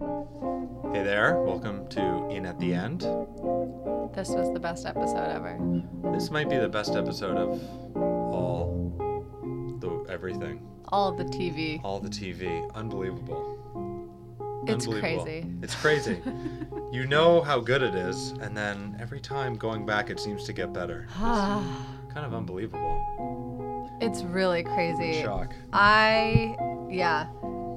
[0.00, 3.02] Hey there, welcome to In at the End.
[4.12, 5.56] This was the best episode ever.
[6.12, 7.62] This might be the best episode of
[7.94, 8.92] all
[9.78, 11.80] the everything, All the TV.
[11.84, 12.68] all the TV.
[12.74, 14.64] Unbelievable.
[14.66, 15.24] It's Unbelievable.
[15.24, 15.46] crazy.
[15.62, 16.20] It's crazy.
[16.92, 20.52] you know how good it is, and then every time going back, it seems to
[20.52, 21.06] get better.
[21.18, 23.96] Kind of unbelievable.
[24.00, 25.22] it's really crazy.
[25.22, 25.54] Shock.
[25.72, 26.56] I,
[26.90, 27.28] yeah.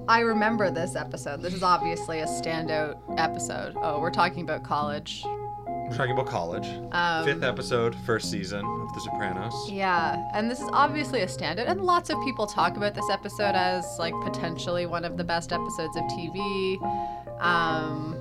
[0.08, 1.42] I remember this episode.
[1.42, 3.76] This is obviously a standout episode.
[3.76, 5.22] Oh, we're talking about college.
[5.26, 6.66] We're talking about college.
[6.94, 9.70] Um, Fifth episode, first season of The Sopranos.
[9.70, 13.56] Yeah, and this is obviously a standout, and lots of people talk about this episode
[13.56, 16.82] as like potentially one of the best episodes of TV.
[17.42, 18.16] Um,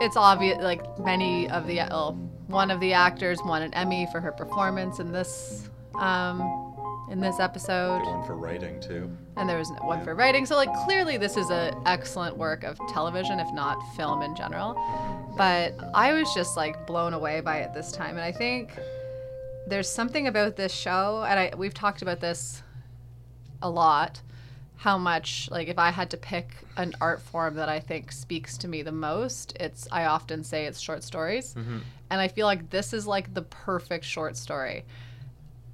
[0.00, 2.12] it's obvious, like many of the well,
[2.48, 6.67] one of the actors won an Emmy for her performance in this um,
[7.10, 9.10] in this episode, one for writing too.
[9.36, 10.44] and there was one for writing.
[10.46, 14.74] So like clearly, this is an excellent work of television, if not film in general.
[15.36, 18.70] But I was just like blown away by it this time, and I think
[19.66, 22.62] there's something about this show, and I we've talked about this
[23.62, 24.20] a lot.
[24.76, 28.56] How much like if I had to pick an art form that I think speaks
[28.58, 31.78] to me the most, it's I often say it's short stories, mm-hmm.
[32.10, 34.84] and I feel like this is like the perfect short story.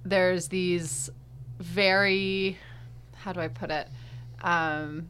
[0.06, 1.10] There's these
[1.58, 2.58] very
[3.16, 3.88] how do I put it?
[4.42, 5.08] Um,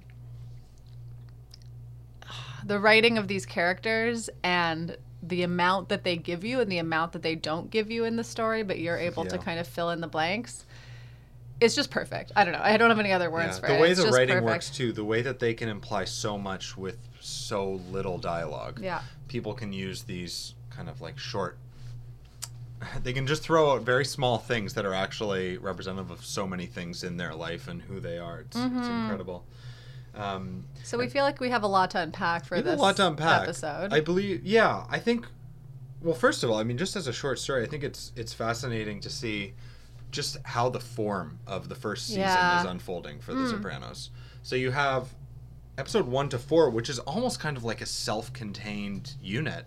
[2.64, 7.12] the writing of these characters and the amount that they give you and the amount
[7.12, 9.90] that they don't give you in the story, but you're able to kind of fill
[9.90, 10.64] in the blanks.
[11.60, 12.32] It's just perfect.
[12.36, 12.60] I don't know.
[12.62, 13.80] I don't have any other words Yeah, for the it.
[13.80, 14.44] way It's the writing perfect.
[14.46, 18.80] works too, the way that they can imply so much with so little dialogue.
[18.82, 19.02] Yeah.
[19.28, 21.56] People can use these kind of like short
[23.02, 26.66] they can just throw out very small things that are actually representative of so many
[26.66, 28.40] things in their life and who they are.
[28.40, 29.00] It's, it's Mm-hmm.
[29.02, 29.44] incredible.
[30.14, 32.96] Um, So we feel like we have a lot to unpack for this a lot
[32.96, 33.42] to unpack.
[33.42, 33.92] episode.
[33.92, 34.84] I believe, yeah.
[34.88, 35.26] I think.
[36.00, 38.32] Well, first of all, I mean, just as a short story, I think it's it's
[38.34, 39.54] fascinating to see
[40.12, 42.60] just how the form of the first season Yeah.
[42.60, 43.50] is unfolding for The Mm.
[43.50, 44.10] Sopranos.
[44.42, 45.08] So you have
[45.78, 49.64] episode one to four, which is almost kind of like a self-contained unit,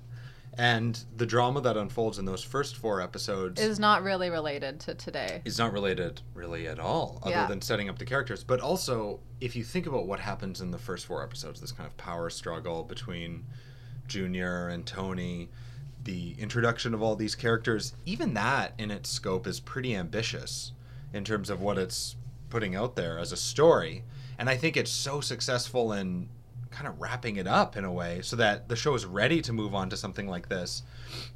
[0.57, 4.95] and the drama that unfolds in those first four episodes is not really related to
[4.95, 5.41] today.
[5.45, 7.47] is not related really at all, other Yeah.
[7.47, 8.43] than setting up the characters.
[8.43, 11.85] But also, if you think about what happens in the first four episodes, this kind
[11.87, 13.45] of power struggle between
[14.07, 15.49] Junior and Tony,
[16.03, 20.71] the introduction of all these characters, even that in its scope is pretty ambitious
[21.13, 22.15] in terms of what it's
[22.49, 24.03] putting out there as a story.
[24.39, 26.29] And I think it's so successful in
[26.77, 29.51] kind of wrapping it up in a way so that the show is ready to
[29.51, 30.83] move on to something like this.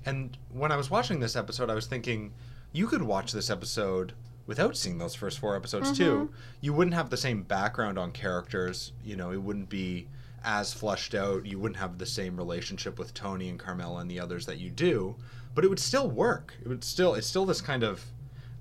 [0.06, 2.32] And when I was watching this episode, I was thinking,
[2.72, 4.14] you could watch this episode
[4.46, 6.14] without seeing those first four episodes too.
[6.14, 6.36] Mm-hmm.
[6.62, 8.92] You wouldn't have the same background on characters.
[9.04, 10.08] You know, it wouldn't be
[10.44, 11.48] as flushed out.
[11.48, 14.70] You wouldn't have the same relationship with Tony and Carmela and the others that you
[14.70, 15.16] do.
[15.56, 16.54] But it would still work.
[16.62, 17.16] It would still.
[17.16, 18.04] It's still this kind of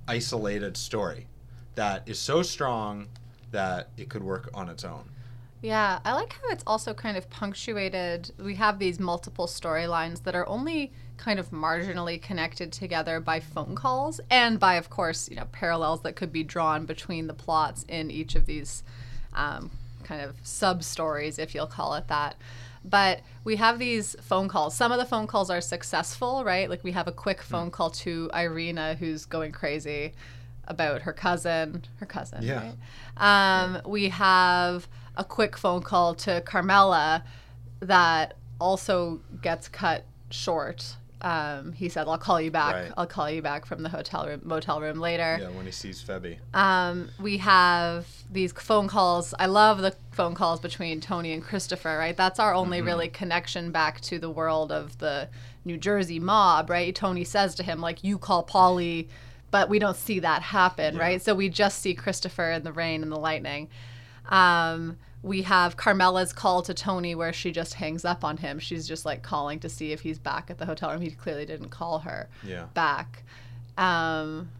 [0.08, 1.26] isolated story
[1.74, 3.08] that is so strong
[3.50, 5.10] that it could work on its own.
[5.62, 8.32] Yeah, I like how it's also kind of punctuated.
[8.38, 13.74] We have these multiple storylines that are only kind of marginally connected together by phone
[13.74, 17.84] calls and by, of course, you know, parallels that could be drawn between the plots
[17.88, 18.82] in each of these
[19.34, 19.70] um,
[20.02, 22.36] kind of sub stories, if you'll call it that.
[22.82, 24.74] But we have these phone calls.
[24.74, 26.70] Some of the phone calls are successful, right?
[26.70, 30.14] Like we have a quick phone call to Irina, who's going crazy
[30.66, 31.84] about her cousin.
[31.96, 32.72] Her cousin, Yeah.
[33.18, 33.62] right?
[33.62, 37.24] Um, we have a quick phone call to Carmela
[37.80, 40.96] that also gets cut short.
[41.22, 42.74] Um, he said, "I'll call you back.
[42.74, 42.92] Right.
[42.96, 46.02] I'll call you back from the hotel room, motel room later." Yeah, when he sees
[46.02, 46.38] Febby.
[46.54, 49.34] Um, we have these phone calls.
[49.38, 52.16] I love the phone calls between Tony and Christopher, right?
[52.16, 55.28] That's our only really connection back to the world of the
[55.66, 56.94] New Jersey mob, right?
[56.94, 59.08] Tony says to him, like, you call Paulie,
[59.50, 61.20] but we don't see that happen, right?
[61.20, 63.68] So we just see Christopher in the rain and the lightning.
[64.30, 68.58] Um, we have Carmela's call to Tony where she just hangs up on him.
[68.58, 71.02] She's just like calling to see if he's back at the hotel room.
[71.02, 72.64] He clearly didn't call her Yeah.
[72.72, 73.22] back.
[73.76, 74.50] Um,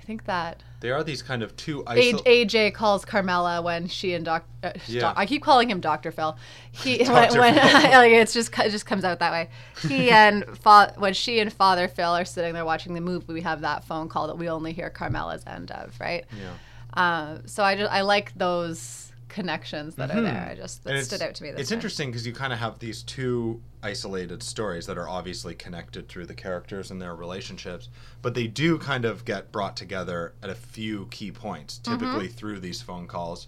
[0.00, 4.14] I think that They are these kind of two isol- AJ calls Carmela when she
[4.14, 4.44] and Doc.
[4.62, 5.12] Uh, Yeah.
[5.16, 6.36] I keep calling him Doctor Phil.
[6.70, 7.12] He Dr.
[7.40, 7.90] when, when Phil.
[7.90, 9.48] like, it's just it just comes out that way.
[9.88, 13.40] He and fa- when she and Father Phil are sitting there watching the movie, we
[13.42, 16.24] have that phone call that we only hear Carmela's end of, right?
[16.38, 16.52] Yeah.
[16.94, 20.48] Uh, so I just I like those connections that are there.
[20.52, 21.02] I just that Mm-hmm.
[21.02, 21.50] Stood out to me.
[21.50, 21.76] It's time.
[21.76, 26.24] interesting because you kind of have these two isolated stories that are obviously connected through
[26.26, 27.90] the characters and their relationships,
[28.22, 31.98] but they do kind of get brought together at a few key points, Mm-hmm.
[31.98, 33.46] typically through these phone calls,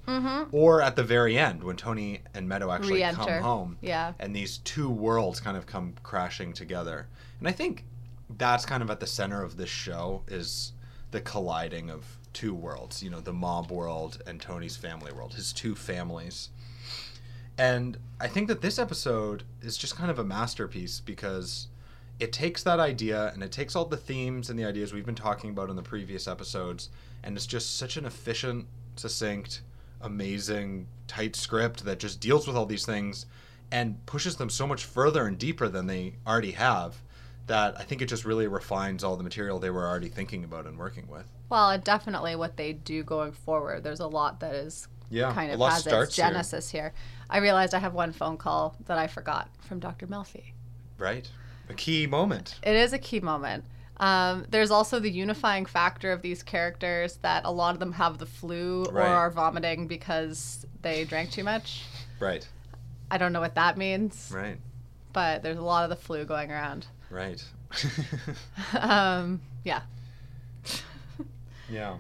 [0.52, 3.40] or at the very end when Tony and Meadow actually come Re-enter.
[3.40, 4.12] home, Yeah.
[4.20, 7.08] and these two worlds kind of come crashing together.
[7.40, 7.84] And I think
[8.37, 10.72] that's kind of at the center of this show is
[11.10, 15.53] the colliding of two worlds, you know, the mob world and Tony's family world, his
[15.53, 16.50] two families.
[17.59, 21.69] And I think that this episode is just kind of a masterpiece because
[22.19, 25.15] it takes that idea and it takes all the themes and the ideas we've been
[25.15, 26.91] talking about in the previous episodes,
[27.23, 28.67] and it's just such an efficient,
[28.97, 29.62] succinct,
[30.00, 33.26] amazing, tight script that just deals with all these things
[33.73, 36.97] and pushes them so much further and deeper than they already have
[37.47, 40.67] that I think it just really refines all the material they were already thinking about
[40.67, 41.26] and working with.
[41.50, 43.82] Well, definitely what they do going forward.
[43.82, 46.26] There's a lot that is Yeah, kind of has its starts here.
[46.26, 46.93] genesis here.
[47.29, 50.06] I realized I have one phone call that I forgot from Dr.
[50.06, 50.52] Melfi.
[50.97, 51.29] Right?
[51.69, 52.58] A key moment.
[52.62, 53.64] It is a key moment.
[53.99, 58.17] Um, there's also the unifying factor of these characters that a lot of them have
[58.19, 61.85] the flu or are vomiting because they drank too much.
[62.19, 62.49] Right.
[63.11, 64.56] I don't know what that means, Right.
[65.12, 66.87] but there's a lot of the flu going around.
[67.11, 67.44] Right.
[68.79, 69.82] um, yeah.
[71.70, 71.96] Yeah.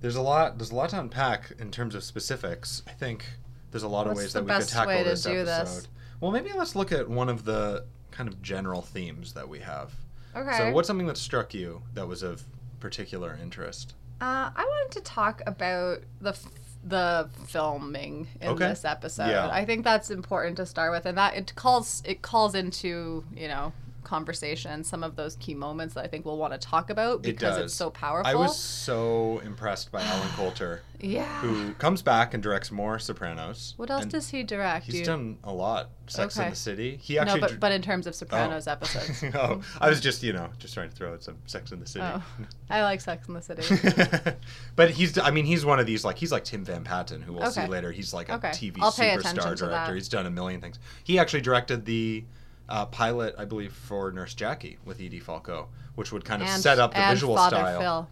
[0.00, 2.82] There's a lot there's a lot to unpack in terms of specifics.
[2.86, 3.24] I think
[3.70, 5.66] there's a lot of ways that we could tackle way to this do episode.
[5.66, 5.88] this?
[6.20, 9.92] Well, maybe let's look at one of the kind of general themes that we have.
[10.34, 10.56] Okay.
[10.58, 12.44] So, what's something that struck you that was of
[12.80, 13.94] particular interest?
[14.20, 16.46] Uh, I wanted to talk about the f-
[16.84, 18.68] the filming in Okay.
[18.68, 19.28] this episode.
[19.30, 19.48] Yeah.
[19.50, 23.48] I think that's important to start with, and that it calls it calls into you
[23.48, 23.72] know
[24.06, 27.56] conversation some of those key moments that I think we'll want to talk about because
[27.56, 27.64] does.
[27.64, 28.30] it's so powerful.
[28.30, 31.40] I was so impressed by Allen Coulter, yeah.
[31.40, 33.74] who comes back and directs more Sopranos.
[33.76, 34.86] What else does he direct?
[34.86, 35.90] He's You- done a lot.
[36.08, 37.00] Sex in the City.
[37.02, 38.72] He actually no, but but in terms of Sopranos oh.
[38.72, 39.24] episodes.
[39.34, 41.86] oh, I was just, you know, just trying to throw out some Sex in the
[41.86, 42.04] City.
[42.04, 42.22] Oh,
[42.70, 44.36] I like Sex in the City.
[44.76, 47.32] but he's, I mean, he's one of these, like, he's like Tim Van Patten, who
[47.32, 47.90] we'll see later.
[47.90, 48.50] He's like a Okay.
[48.50, 49.94] TV I'll superstar to director.
[49.94, 50.78] He's done a million things.
[51.02, 52.24] He actually directed the
[52.68, 56.62] uh, pilot, I believe, for Nurse Jackie with Edie Falco, which would kind of and,
[56.62, 57.80] set up the visual Father style.
[57.80, 58.08] Phil.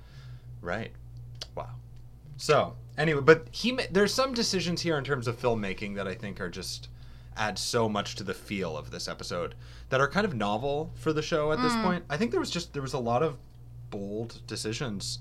[0.62, 0.92] Right.
[1.54, 1.70] Wow.
[2.36, 6.40] So anyway, but he there's some decisions here in terms of filmmaking that I think
[6.40, 6.88] are just
[7.36, 9.54] add so much to the feel of this episode
[9.88, 11.82] that are kind of novel for the show at this Mm.
[11.84, 12.04] point.
[12.08, 13.36] I think there was just there was a lot of
[13.90, 15.18] bold decisions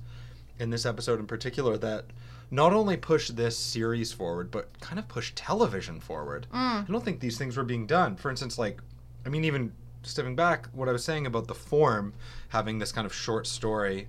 [0.60, 2.06] in this episode in particular that
[2.52, 6.46] not only push this series forward but kind of push television forward.
[6.54, 6.88] Mm.
[6.88, 8.16] I don't think these things were being done.
[8.16, 8.80] For instance, like
[9.26, 9.74] I mean even
[10.04, 12.14] stepping back what I was saying about the form
[12.50, 14.08] having this kind of short story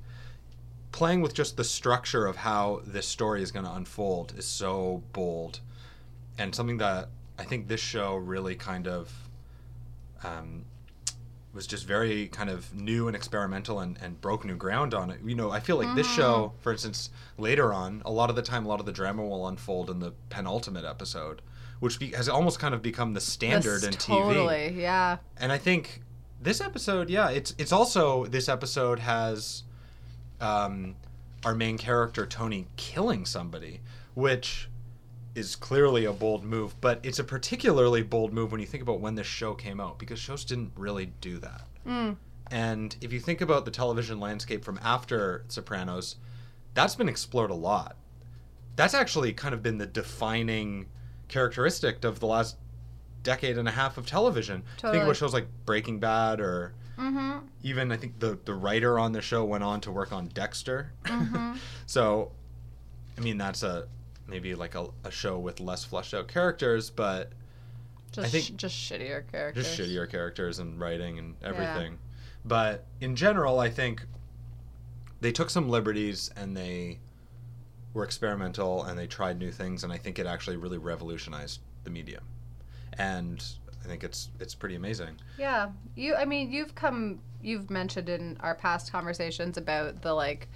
[0.94, 5.02] playing with just the structure of how this story is going to unfold is so
[5.12, 5.58] bold.
[6.38, 9.12] And something that I think this show really kind of
[10.22, 10.64] um,
[11.52, 15.18] was just very kind of new and experimental and, and broke new ground on it.
[15.24, 18.42] You know, I feel like this show, for instance, later on, a lot of the
[18.42, 21.42] time, a lot of the drama will unfold in the penultimate episode,
[21.84, 25.18] which be, has almost kind of become the standard This- in TV Totally, yeah.
[25.36, 26.00] and I think
[26.40, 29.64] this episode, yeah, it's it's also this episode has
[30.40, 30.96] um,
[31.44, 33.80] our main character Tony killing somebody,
[34.14, 34.70] which
[35.34, 39.00] is clearly a bold move, but it's a particularly bold move when you think about
[39.00, 41.66] when this show came out because shows didn't really do that.
[41.86, 42.16] Mm.
[42.50, 46.16] And if you think about the television landscape from after Sopranos,
[46.72, 47.96] that's been explored a lot.
[48.76, 50.86] That's actually kind of been the defining
[51.34, 52.56] characteristic of the last
[53.24, 54.58] decade and a half of television.
[54.62, 55.02] Think Totally.
[55.02, 57.38] about shows like Breaking Bad or Mm-hmm.
[57.64, 60.92] even I think the the writer on the show went on to work on Dexter.
[61.06, 61.58] Mhm.
[61.86, 62.30] so,
[63.18, 63.88] I mean that's a
[64.28, 67.32] maybe like a, a show with less fleshed out characters, but
[68.12, 69.64] Just, think- sh- just shittier characters.
[69.66, 71.98] just shittier characters and writing and everything.
[72.44, 74.06] But in general, I think
[75.20, 77.00] they took some liberties and they
[77.94, 81.90] were experimental and they tried new things, and I think it actually really revolutionized the
[81.90, 82.24] medium.
[82.98, 83.42] And
[83.84, 85.16] I think it's it's pretty amazing.
[85.38, 86.14] Yeah, you.
[86.14, 87.20] I mean, you've come.
[87.42, 90.48] You've mentioned in our past conversations about the like.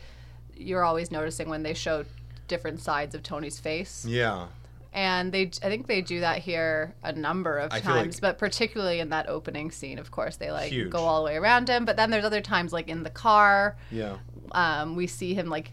[0.55, 2.05] You're always noticing when they show
[2.49, 4.47] different sides of Tony's face, Yeah,
[4.93, 5.43] and they.
[5.63, 8.99] I think they do that here a number of I feel like- times, but particularly
[9.01, 10.91] in that opening scene, of course, they like Huge.
[10.91, 11.85] go all the way around him.
[11.85, 14.17] But then there's other times, like in the car, yeah,
[14.53, 15.73] um, we see him like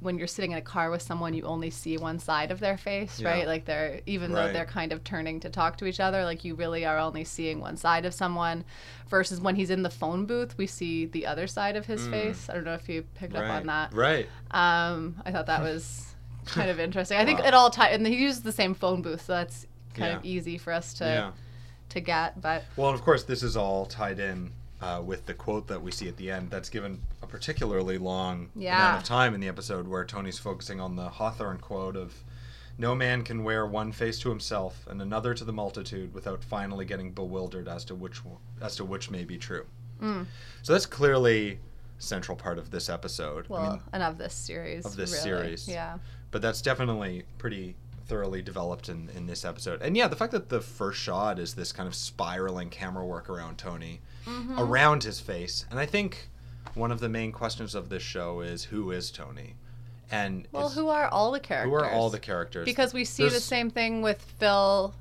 [0.00, 2.76] when you're sitting in a car with someone you only see one side of their
[2.78, 3.28] face Yeah.
[3.30, 6.44] right like they're even though they're kind of turning to talk to each other like
[6.44, 8.64] you really are only seeing one side of someone
[9.08, 12.10] versus when he's in the phone booth we see the other side of his Mm.
[12.10, 14.28] face i don't know if you picked right, up on that right.
[14.52, 16.06] um, i thought that was
[16.46, 17.18] kind of interesting.
[17.18, 17.46] I think Wow.
[17.48, 20.56] it all tied, and he used the same phone booth, so that's kind of easy
[20.56, 21.30] for us to yeah.
[21.90, 22.40] to get.
[22.40, 24.50] But Well, of course, this is all tied in
[24.82, 26.50] uh, with the quote that we see at the end.
[26.50, 28.76] That's given a particularly long Yeah.
[28.76, 32.14] amount of time in the episode where Tony's focusing on the Hawthorne quote of
[32.78, 36.86] no man can wear one face to himself and another to the multitude without finally
[36.86, 38.20] getting bewildered as to which
[38.62, 39.66] as to which may be true.
[40.00, 40.24] mm,
[40.62, 41.58] So that's clearly a
[41.98, 43.46] central part of this episode.
[43.50, 45.22] I well, mean, and of this series, of this really.
[45.22, 45.68] series.
[45.68, 45.98] yeah,
[46.30, 49.82] but that's definitely pretty thoroughly developed in, in this episode.
[49.82, 53.28] And yeah, the fact that the first shot is this kind of spiraling camera work
[53.28, 54.58] around Tony, Mhm.
[54.58, 55.64] around his face.
[55.70, 56.28] And I think
[56.74, 59.56] one of the main questions of this show is who is Tony?
[60.10, 61.70] And Well, who are all the characters?
[61.70, 62.64] who are all the characters?
[62.64, 64.92] Because we see the same thing with Phil,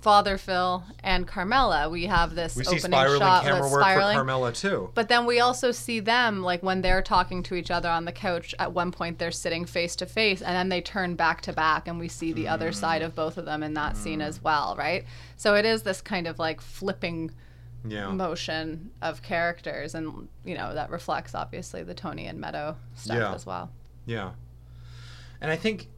[0.00, 1.88] Father Phil, and Carmela.
[1.90, 4.14] We have this we see opening spiraling shot camera with work spiraling.
[4.14, 4.90] for Carmela too.
[4.94, 8.12] But then we also see them, like when they're talking to each other on the
[8.12, 11.52] couch, at one point they're sitting face to face, and then they turn back to
[11.52, 14.42] back, and we see the other side of both of them in that scene as
[14.42, 15.04] well, right?
[15.36, 17.30] So it is this kind of like flipping
[17.84, 18.10] Yeah.
[18.10, 23.34] motion of characters, and, you know, that reflects obviously the Tony and Meadow stuff Yeah.
[23.34, 23.70] as well.
[24.06, 24.32] Yeah.
[25.40, 25.88] And I think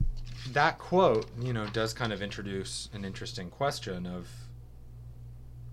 [0.52, 4.28] that quote, you know, does kind of introduce an interesting question of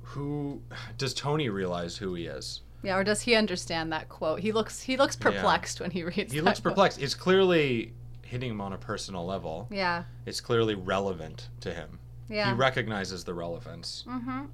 [0.01, 0.61] who
[0.97, 2.61] does Tony realize who he is?
[2.81, 4.39] Yeah, or does he understand that quote?
[4.39, 5.31] He looks he looks Yeah.
[5.31, 6.31] perplexed when he reads.
[6.33, 6.71] He looks quote.
[6.73, 7.01] perplexed.
[7.01, 9.67] It's clearly hitting him on a personal level.
[9.71, 11.99] Yeah, It's clearly relevant to him.
[12.29, 12.47] yeah.
[12.47, 14.03] He recognizes the relevance.
[14.07, 14.45] mm-hmm.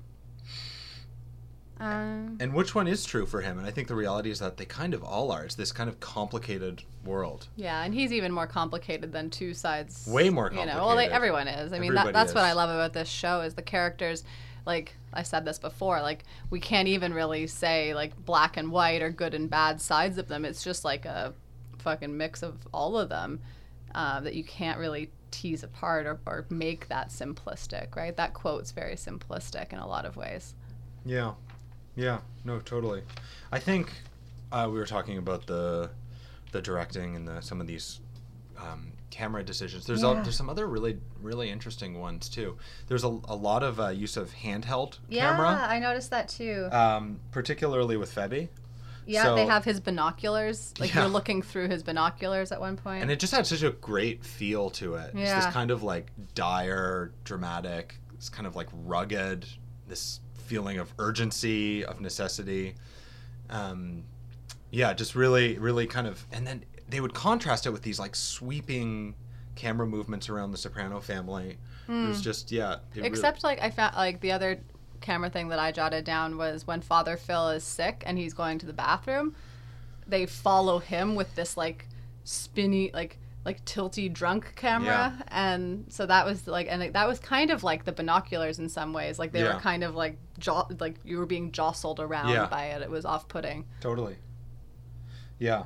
[1.80, 3.58] Um, And which one is true for him?
[3.58, 5.44] And I think the reality is that they kind of all are.
[5.44, 7.48] It's this kind of complicated world.
[7.56, 10.08] yeah, and he's even more complicated than two sides.
[10.08, 10.74] Way more complicated.
[10.74, 11.74] You know, well, everyone is.
[11.74, 14.24] I mean, that, that's what I love about this show is the characters.
[14.66, 19.02] Like I said this before, like we can't even really say like black and white
[19.04, 20.46] or good and bad sides of them.
[20.46, 21.34] It's just like a
[21.80, 23.42] fucking mix of all of them
[23.94, 28.16] uh, that you can't really tease apart or, or make that simplistic, right?
[28.18, 30.56] That quote's very simplistic in a lot of ways.
[31.06, 31.34] Yeah.
[31.96, 32.20] Yeah.
[32.44, 33.02] No, totally.
[33.52, 33.92] I think
[34.52, 35.90] uh, we were talking about the
[36.52, 38.00] the directing and the, some of these
[38.58, 39.86] um, camera decisions.
[39.86, 42.58] There's a, there's some other really really interesting ones too.
[42.88, 46.30] There's a, a lot of uh, use of handheld Yeah, camera, Yeah, I noticed that
[46.30, 46.68] too.
[46.72, 48.48] um, particularly with Febby.
[49.06, 50.74] yeah, they have his binoculars.
[50.80, 51.02] Like Yeah.
[51.02, 53.02] you're looking through his binoculars at one point.
[53.02, 55.12] And it just had such a great feel to it.
[55.14, 55.36] It's Yeah.
[55.46, 59.46] this kind of like dire, dramatic, it's kind of like rugged,
[59.88, 62.76] this feeling of urgency, of necessity.
[63.50, 64.04] Um,
[64.72, 66.26] yeah, just really, really kind of.
[66.32, 69.16] And then they would contrast it with these like sweeping
[69.56, 71.58] camera movements around the Soprano family.
[71.88, 72.74] It was just, yeah.
[72.74, 73.14] it really- Hmm.
[73.14, 74.60] Except like I found like the other
[75.02, 78.58] camera thing that I jotted down was when Father Phil is sick and he's going
[78.60, 79.36] to the bathroom,
[80.08, 81.88] they follow him with this like
[82.24, 87.20] spinny like like tilty drunk camera and so that was like and it, that was
[87.20, 89.54] kind of like the binoculars in some ways like they Yeah.
[89.54, 92.48] were kind of like jo- like you were being jostled around Yeah.
[92.48, 94.18] by it it was off-putting Totally.
[95.40, 95.64] Yeah.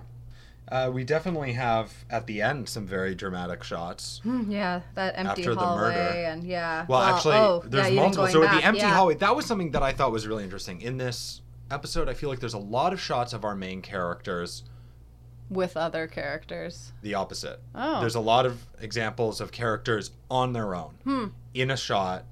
[0.71, 4.21] Uh, we definitely have at the end some very dramatic shots.
[4.25, 6.25] yeah that empty After the hallway murder.
[6.27, 8.27] and yeah Well, actually, oh, there's yeah, multiple.
[8.27, 8.93] So back, the empty yeah.
[8.93, 10.81] hallway, that was something that I thought was really interesting.
[10.81, 14.63] In this episode, I feel like there's a lot of shots of our main characters
[15.49, 17.59] with other characters the opposite.
[17.75, 22.25] oh There's a lot of examples of characters on their own hmm in a shot,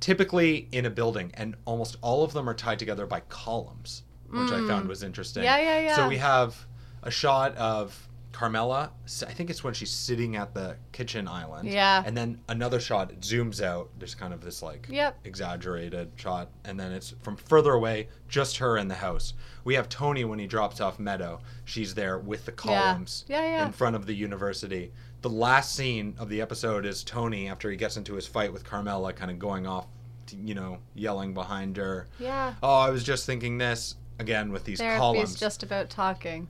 [0.00, 4.50] typically in a building, and almost all of them are tied together by columns, which
[4.50, 4.88] I found Mm.
[4.88, 5.42] was interesting.
[5.44, 6.56] yeah yeah yeah So we have
[7.02, 8.90] a shot of Carmela.
[9.26, 11.68] I think it's when she's sitting at the kitchen island.
[11.68, 12.02] Yeah.
[12.06, 13.90] And then another shot zooms out.
[13.98, 15.18] There's kind of this like Yep.
[15.24, 19.34] exaggerated shot, and then it's from further away, just her in the house.
[19.64, 21.40] We have Tony when he drops off Meadow.
[21.64, 23.66] She's there with the columns Yeah, yeah.
[23.66, 24.92] in front of the university.
[25.22, 28.64] The last scene of the episode is Tony after he gets into his fight with
[28.64, 29.86] Carmela, kind of going off,
[30.28, 32.06] to, you know, yelling behind her.
[32.18, 35.30] yeah Oh, I was just thinking this again with these Therapy columns.
[35.32, 36.48] is just about talking.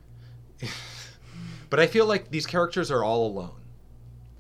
[1.71, 3.53] But I feel like these characters are all alone.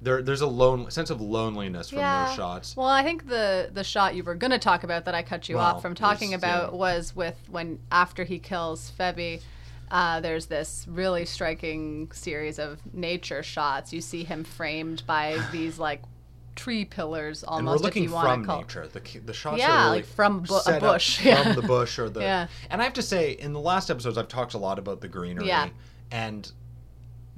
[0.03, 2.27] There, there's a lone sense of loneliness from Yeah.
[2.27, 2.77] those shots.
[2.77, 5.57] Well, I think the the shot you were gonna talk about that I cut you
[5.57, 6.79] Well, off from talking about yeah.
[6.79, 9.43] was with when after he kills Febby.
[9.91, 13.93] Uh, there's this really striking series of nature shots.
[13.93, 16.03] You see him framed by these like
[16.57, 17.59] tree pillars, almost.
[17.59, 18.61] and we're looking if you from call.
[18.63, 18.89] nature.
[18.91, 22.09] The the shots Yeah, are really like from bu- a bush, from the bush or
[22.09, 22.21] the.
[22.21, 22.47] Yeah.
[22.71, 25.09] And I have to say, in the last episodes, I've talked a lot about the
[25.09, 25.47] greenery.
[25.49, 25.69] Yeah.
[26.11, 26.51] And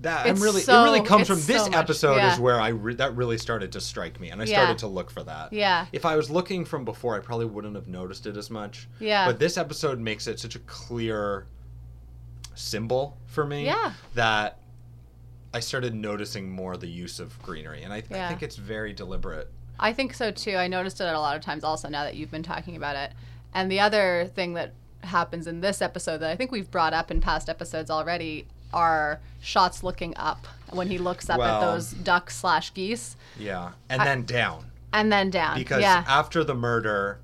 [0.03, 2.33] that It's I'm really so- it really comes from this so much- episode yeah.
[2.33, 4.59] is where I re- that really started to strike me, and I Yeah.
[4.59, 5.53] started to look for that.
[5.53, 8.89] Yeah, If I was looking from before, I probably wouldn't have noticed it as much.
[9.01, 11.47] yeah, But this episode makes it such a clear
[12.55, 13.93] symbol for me yeah.
[14.15, 14.59] that
[15.55, 18.29] I started noticing more the use of greenery, and I, I Yeah.
[18.29, 19.51] think it's very deliberate.
[19.79, 20.57] I think so too.
[20.57, 23.13] I noticed it a lot of times also now that you've been talking about it.
[23.55, 27.11] And the other thing that happens in this episode that I think we've brought up
[27.11, 31.93] in past episodes already are shots looking up when he looks up Well- at those
[31.93, 35.59] ducks slash geese Yeah, and then down and then down.
[35.59, 36.05] because yeah.
[36.07, 37.19] after the murder,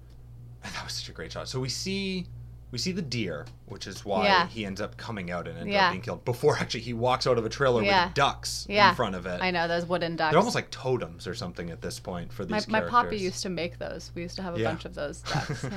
[0.64, 1.48] and that was such a great shot.
[1.48, 2.26] So we see
[2.70, 4.46] we see the deer, which is why Yeah.
[4.46, 5.86] he ends up coming out and ends Yeah.
[5.86, 6.24] up being killed.
[6.26, 8.06] Before actually he walks out of a trailer Yeah.
[8.06, 9.40] with ducks in front of it.
[9.40, 10.32] I know those wooden ducks.
[10.32, 12.90] They're almost like totems or something at this point for my, these my characters.
[12.90, 14.10] poppy used to make those.
[14.14, 15.64] We used to have a bunch of those ducks.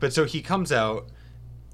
[0.00, 1.08] But so he comes out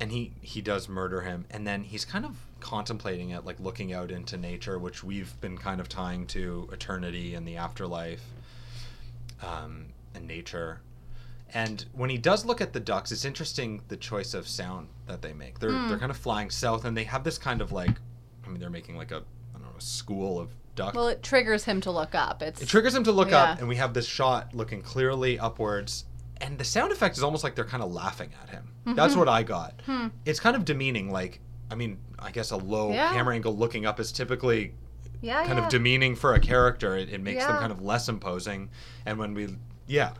[0.00, 3.92] and he he does murder him and then he's kind of contemplating it like looking
[3.92, 8.22] out into nature which we've been kind of tying to eternity and the afterlife
[9.42, 10.80] um, and nature
[11.52, 15.20] and when he does look at the ducks it's interesting the choice of sound that
[15.22, 15.88] they make they're Hmm.
[15.88, 18.00] they're kind of flying south and they have this kind of like
[18.44, 19.16] i mean they're making like a
[19.54, 22.42] i don't know a school of ducks well, it triggers him to look up.
[22.42, 23.44] It's it triggers him to look Yeah.
[23.52, 26.04] up, and we have this shot looking clearly upwards.
[26.40, 28.72] And the sound effect is almost like they're kind of laughing at him.
[28.84, 28.96] Mm-hmm.
[28.96, 29.80] That's what I got.
[29.86, 30.08] Hmm.
[30.24, 31.12] It's kind of demeaning.
[31.12, 31.38] Like,
[31.70, 33.12] I mean, I guess a low Yeah.
[33.12, 34.74] camera angle looking up is typically
[35.20, 35.64] yeah, kind yeah.
[35.64, 36.96] of demeaning for a character.
[36.96, 38.68] It, it makes them kind of less imposing.
[39.06, 39.56] And when we,
[39.86, 40.12] yeah.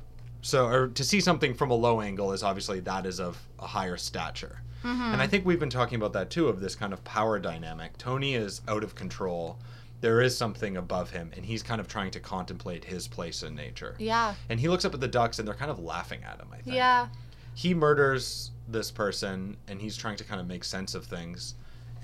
[0.43, 3.67] So, or to see something from a low angle is obviously that is of a
[3.67, 4.61] higher stature.
[4.83, 5.01] Mm-hmm.
[5.15, 7.97] And I think we've been talking about that too of this kind of power dynamic.
[7.97, 9.59] Tony is out of control.
[10.03, 13.55] There is something above him, and he's kind of trying to contemplate his place in
[13.55, 13.95] nature.
[13.99, 16.49] yeah, And he looks up at the ducks, and they're kind of laughing at him.
[16.53, 16.77] I think.
[16.77, 17.09] yeah,
[17.55, 21.55] He murders this person, and he's trying to kind of make sense of things.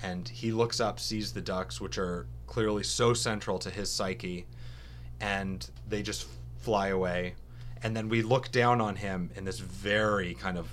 [0.03, 4.45] And he looks up, sees the ducks, which are clearly so central to his psyche,
[5.19, 6.27] and they just
[6.59, 7.35] fly away.
[7.83, 10.67] And then we look down on him in this very kind of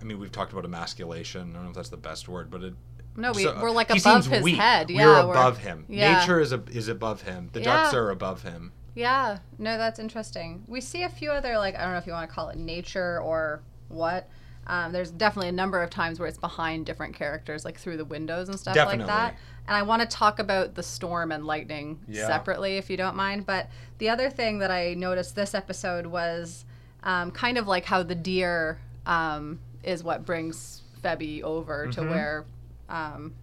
[0.00, 1.50] I mean, we've talked about emasculation.
[1.50, 2.74] I don't know if that's the best word, but it.
[3.16, 4.56] No, we, so- we're like above his weak.
[4.56, 4.90] head.
[4.90, 5.86] Yeah, we're we're- above him.
[5.88, 6.20] yeah.
[6.20, 7.48] Nature is a, is above him.
[7.52, 8.72] The ducks are above him.
[8.94, 10.64] Yeah, no, that's interesting.
[10.66, 12.56] We see a few other, like, I don't know if you want to call it
[12.56, 14.28] nature or what.
[14.68, 18.04] Um, there's definitely a number of times where it's behind different characters, like through the
[18.04, 19.06] windows and stuff like that.
[19.06, 19.38] Definitely.
[19.68, 22.26] And I want to talk about the storm and lightning Yeah.
[22.26, 23.46] separately, if you don't mind.
[23.46, 23.68] But
[23.98, 26.64] the other thing that I noticed this episode was
[27.02, 32.10] um, kind of like how the deer um, is what brings Febby over to Mhm.
[32.10, 32.44] where
[32.88, 33.34] um,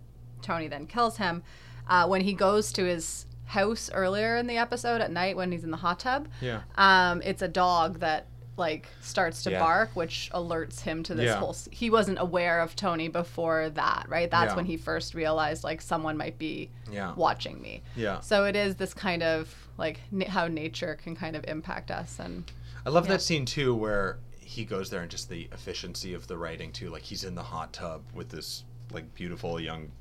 [0.42, 1.44] Tony then kills him.
[1.88, 5.64] Uh, when he goes to his house earlier in the episode at night when he's
[5.64, 6.62] in the hot tub, Yeah.
[6.76, 9.60] um, it's a dog that like starts to Yeah.
[9.60, 11.38] bark, which alerts him to this Yeah.
[11.39, 11.56] whole.
[11.72, 14.30] He wasn't aware of Tony before that, right?
[14.30, 14.56] That's Yeah.
[14.58, 17.13] when he first realized like someone might be Yeah.
[17.16, 17.82] watching me.
[17.96, 18.20] Yeah.
[18.20, 22.20] So it is this kind of like na- how nature can kind of impact us,
[22.20, 22.52] and
[22.86, 26.38] I love that scene too, where he goes there and just the efficiency of the
[26.38, 26.89] writing too.
[26.89, 29.92] Like he's in the hot tub with this like beautiful young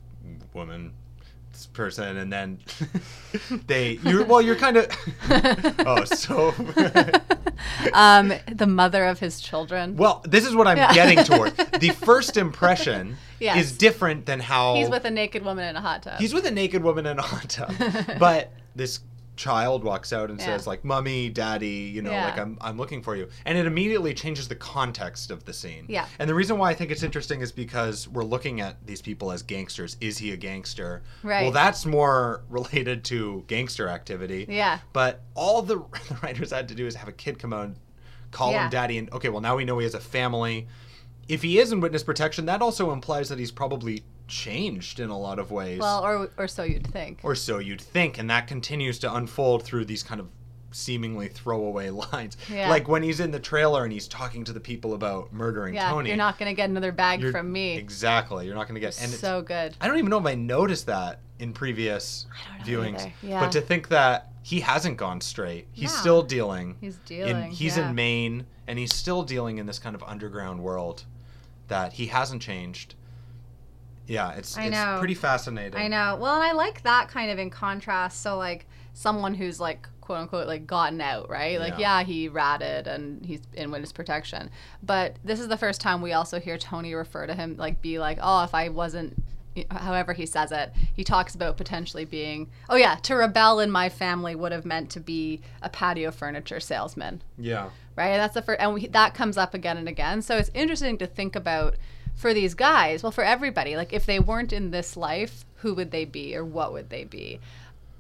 [0.53, 0.93] woman
[1.73, 2.59] person, and then
[3.67, 4.87] they you well you're kind of
[5.87, 6.49] oh so
[7.93, 9.97] um, the mother of his children.
[9.97, 10.93] well this is what I'm Yeah.
[10.95, 11.57] getting toward.
[11.81, 13.57] The first impression Yes.
[13.59, 16.21] is different than how He's with a naked woman in a hot tub.
[16.21, 17.75] He's with a naked woman in a hot tub.
[18.19, 19.01] but this
[19.35, 20.45] child walks out and Yeah.
[20.47, 22.27] says like mummy daddy you know Yeah.
[22.27, 25.87] like I'm, I'm looking for you and it immediately changes the context of the scene
[25.89, 26.07] Yeah.
[26.19, 29.33] and the reason why i think it's interesting is because we're looking at these people
[29.33, 31.45] as gangsters is he a gangster Right.
[31.45, 35.77] well that's more related to gangster activity yeah, but all the,
[36.09, 37.77] the writers had to do is have a kid come out and
[38.33, 38.65] call Yeah.
[38.65, 40.69] him daddy and okay well now we know he has a family
[41.29, 45.19] if he is in witness protection that also implies that he's probably changed in a
[45.19, 47.19] lot of ways well, or or so you'd think.
[47.23, 50.29] or so you'd think and that continues to unfold through these kind of
[50.71, 52.71] seemingly throwaway lines Yeah.
[52.71, 55.91] like when he's in the trailer and he's talking to the people about murdering yeah,
[55.91, 57.77] tony you're not gonna get another bag You're- from me.
[57.77, 59.77] exactly you're not going to get and it's, so good.
[59.83, 63.13] i don't even know if i noticed that in previous I don't know viewings either.
[63.23, 63.41] Yeah.
[63.41, 66.01] but to think that he hasn't gone straight he's Yeah.
[66.01, 67.51] still dealing He's in, dealing.
[67.51, 67.91] he's yeah.
[67.91, 71.05] in maine and he's still dealing in this kind of underground world
[71.69, 72.95] that he hasn't changed
[74.13, 74.97] yeah it's I it's know.
[74.99, 76.19] pretty fascinating I know.
[76.21, 78.21] Well, and I like that kind of in contrast.
[78.23, 81.59] So like someone who's like quote unquote like gotten out, right?
[81.59, 82.01] Like Yeah.
[82.01, 84.51] yeah, he ratted and he's in witness protection.
[84.83, 87.99] But this is the first time we also hear Tony refer to him like be
[87.99, 89.23] like, "Oh, if I wasn't
[89.71, 93.89] however he says it, he talks about potentially being, oh yeah, to rebel in my
[93.91, 98.17] family would have meant to be a patio furniture salesman yeah right?
[98.17, 100.23] That's the first, and we, that comes up again and again.
[100.23, 101.77] So it's interesting to think about
[102.23, 105.91] for these guys, well, for everybody, like if they weren't in this life, who would
[105.91, 107.41] they be or what would they be?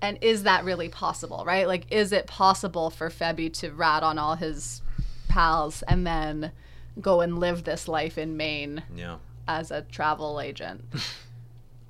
[0.00, 1.66] And is that really possible, right?
[1.66, 4.80] Like, is it possible for Febby to rat on all his
[5.28, 6.52] pals and then
[7.00, 10.84] go and live this life in Maine yeah as a travel agent?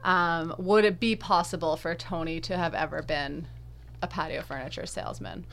[0.04, 3.46] Um, would it be possible for Tony to have ever been
[4.02, 5.46] a patio furniture salesman?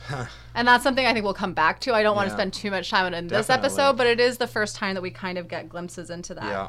[0.54, 1.94] and that's something I think we'll come back to.
[1.94, 2.36] I don't want to Yeah.
[2.36, 4.94] spend too much time on it in this episode, but it is the first time
[4.94, 6.44] that we kind of get glimpses into that.
[6.44, 6.68] Yeah.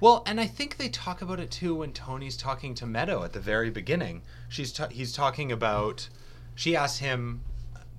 [0.00, 3.32] Well, and I think they talk about it too when Tony's talking to Meadow at
[3.32, 4.22] the very beginning.
[4.48, 6.08] She's ta- he's talking about.
[6.54, 7.42] She asks him,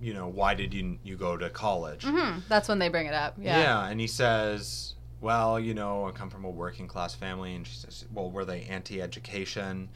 [0.01, 2.03] you know, why did you you go to college?
[2.05, 3.35] Hmm, that's when they bring it up.
[3.37, 3.59] Yeah.
[3.59, 3.87] Yeah.
[3.87, 7.75] and he says, "Well, you know, I come from a working class family." And she
[7.77, 9.89] says, "Well, were they anti-education?"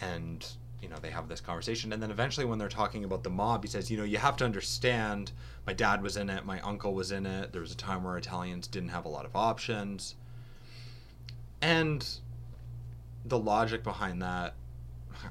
[0.00, 0.46] And
[0.82, 3.64] you know, they have this conversation, and then eventually, when they're talking about the mob,
[3.64, 5.32] he says, "You know, you have to understand.
[5.66, 6.44] My dad was in it.
[6.44, 7.52] My uncle was in it.
[7.52, 10.14] There was a time where Italians didn't have a lot of options."
[11.60, 12.06] And
[13.24, 14.54] the logic behind that,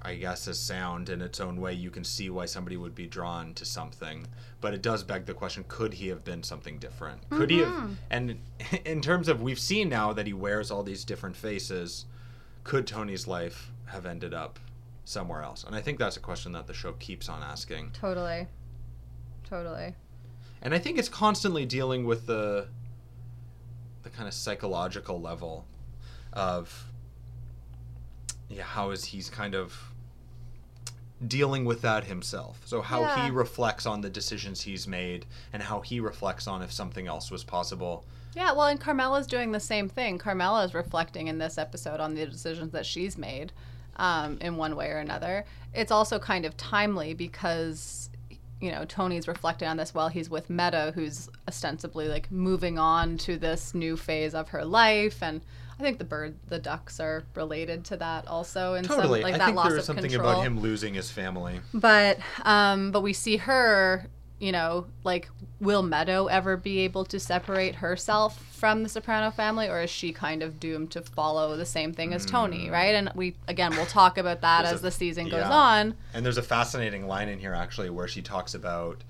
[0.01, 1.73] I guess, is sound in its own way.
[1.73, 4.27] You can see why somebody would be drawn to something,
[4.59, 7.29] but it does beg the question: Could he have been something different?
[7.29, 7.69] Could he have?
[7.69, 7.93] Mm-hmm.
[8.09, 8.39] And
[8.85, 12.05] in terms of, we've seen now that he wears all these different faces.
[12.65, 14.59] Could Tony's life have ended up
[15.07, 15.63] somewhere else?
[15.63, 17.91] And I think that's a question that the show keeps on asking.
[17.93, 18.47] Totally.
[19.49, 19.95] Totally.
[20.61, 22.67] And I think it's constantly dealing with the
[24.03, 25.65] the kind of psychological level
[26.33, 26.85] of
[28.49, 29.91] yeah, how is he's kind of
[31.25, 32.61] dealing with that himself.
[32.65, 33.25] So how Yeah.
[33.25, 37.31] he reflects on the decisions he's made and how he reflects on if something else
[37.31, 38.05] was possible.
[38.35, 40.17] Yeah, well, and Carmela's doing the same thing.
[40.19, 43.51] Carmela is reflecting in this episode on the decisions that she's made
[43.97, 45.45] um, in one way or another.
[45.73, 48.09] It's also kind of timely because,
[48.61, 53.17] you know, Tony's reflecting on this while he's with Meadow, who's ostensibly like moving on
[53.19, 55.21] to this new phase of her life.
[55.21, 55.41] And
[55.79, 58.73] I think the bird, the ducks are related to that also.
[58.73, 59.21] In Totally.
[59.21, 61.59] some, like I that think loss there something control about him losing his family.
[61.73, 64.07] but um but we see her
[64.39, 69.67] you know like will meadow ever be able to separate herself from the soprano family
[69.67, 72.93] or is she kind of doomed to follow the same thing as tony right?
[72.95, 74.71] And we again we'll talk about that Mm.
[74.73, 75.95] As a- the season goes on.
[76.13, 79.03] And there's a fascinating line in here actually where she talks about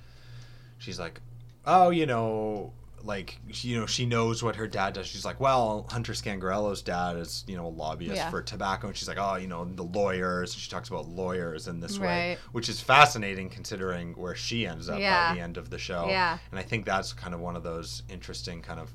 [0.77, 1.19] she's like,
[1.65, 2.71] "Oh, you know,
[3.07, 6.81] like she- you know, she knows what her dad does." She's like, "Well, Hunter Scangarelo's
[6.83, 8.29] dad is, you know, a lobbyist Yeah.
[8.29, 11.79] for tobacco." And she's like, "Oh, you know, the lawyers." She talks about lawyers in
[11.79, 15.29] this way, which is fascinating considering where she ends up Yeah.
[15.29, 16.07] by the end of the show.
[16.07, 16.37] Yeah.
[16.51, 18.91] And I think that's kind of one of those interesting kind of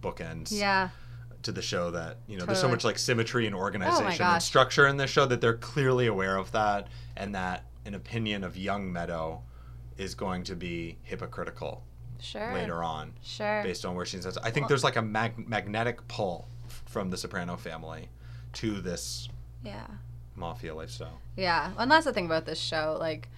[0.00, 0.88] bookends yeah
[1.42, 4.22] to the show that you know there's so Oh much like symmetry and oh organization
[4.26, 8.44] and structure in this show that they're clearly aware of that and that an opinion
[8.44, 9.42] of young meadow
[9.96, 11.84] is going to be hypocritical
[12.20, 15.02] sure later on sure based on where she says i think Well- there's like a
[15.02, 16.48] mag- magnetic pull
[16.86, 18.08] from the soprano family
[18.54, 19.28] to this
[19.64, 19.86] yeah
[20.36, 22.96] mafia lifestyle Yeah, and that's the thing about this show.
[23.00, 23.28] Like,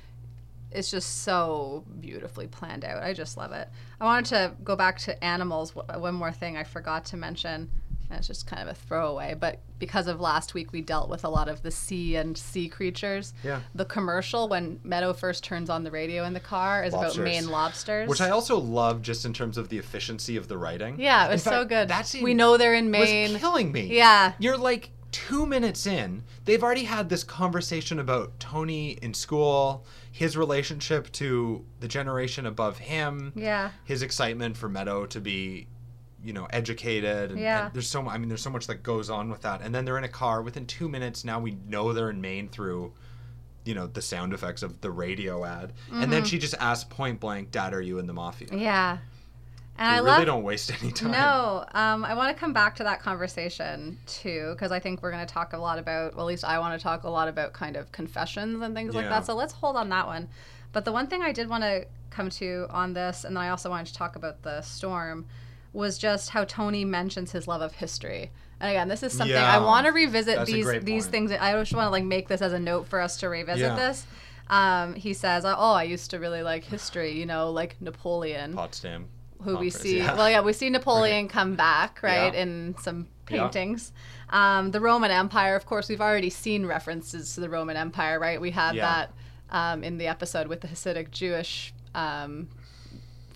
[0.71, 3.03] it's just so beautifully planned out.
[3.03, 3.69] I just love it.
[4.01, 5.71] I wanted to go back to animals.
[5.73, 7.71] W- One more thing I forgot to mention.
[8.11, 11.25] And it's just kind of a throwaway, but because of last week, we dealt with
[11.25, 13.33] a lot of the sea and sea creatures.
[13.45, 13.61] Yeah.
[13.75, 17.15] The commercial when Meadow first turns on the radio in the car is Lobsters.
[17.17, 18.09] about Maine lobsters.
[18.09, 21.31] which i also love just in terms of the efficiency of the writing yeah, it
[21.33, 21.87] was so good.
[21.89, 23.39] that scene we know they're in was Maine.
[23.39, 24.33] killing me Yeah.
[24.41, 26.23] You're like two minutes in.
[26.45, 32.79] They've already had this conversation about Tony in school, his relationship to the generation above
[32.79, 33.71] him, Yeah.
[33.85, 35.67] his excitement for Meadow to be,
[36.25, 37.31] you know, educated.
[37.31, 37.67] And, Yeah.
[37.67, 39.63] and there's so mu- I mean, there's so much that goes on with that.
[39.63, 40.43] And then they're in a car.
[40.43, 42.93] Within two minutes, now we know they're in Maine through.
[43.63, 46.11] You know the sound effects of the radio ad, and Mm-hmm.
[46.11, 48.97] then she just asks point blank, "Dad, are you in the mafia?" Yeah.
[49.77, 51.11] And I really love don't waste any time.
[51.11, 55.11] No, um, I want to come back to that conversation too, because I think we're
[55.11, 57.29] going to talk a lot about, well, at least I want to talk a lot
[57.29, 59.27] about kind of confessions and things like that.
[59.27, 60.29] So let's hold on that one.
[60.73, 63.51] But the one thing I did want to come to on this, and then I
[63.51, 65.27] also wanted to talk about the storm,
[65.73, 68.31] was just how Tony mentions his love of history.
[68.61, 69.55] And again, this is something Yeah.
[69.55, 71.33] I want to revisit these these things.
[71.33, 73.77] I just want to like make this as a note for us to revisit Yeah.
[73.77, 74.07] this.
[74.49, 77.13] Um, he says, "Oh, I used to really like history.
[77.13, 79.09] You know, like Napoleon." Potsdam.
[79.45, 80.15] who we see yeah.
[80.17, 83.91] well yeah we see napoleon come back right in some paintings
[84.29, 88.39] um, the roman empire of course we've already seen references to the roman empire right
[88.39, 89.15] we had that
[89.49, 92.49] um, in the episode with the hasidic jewish um,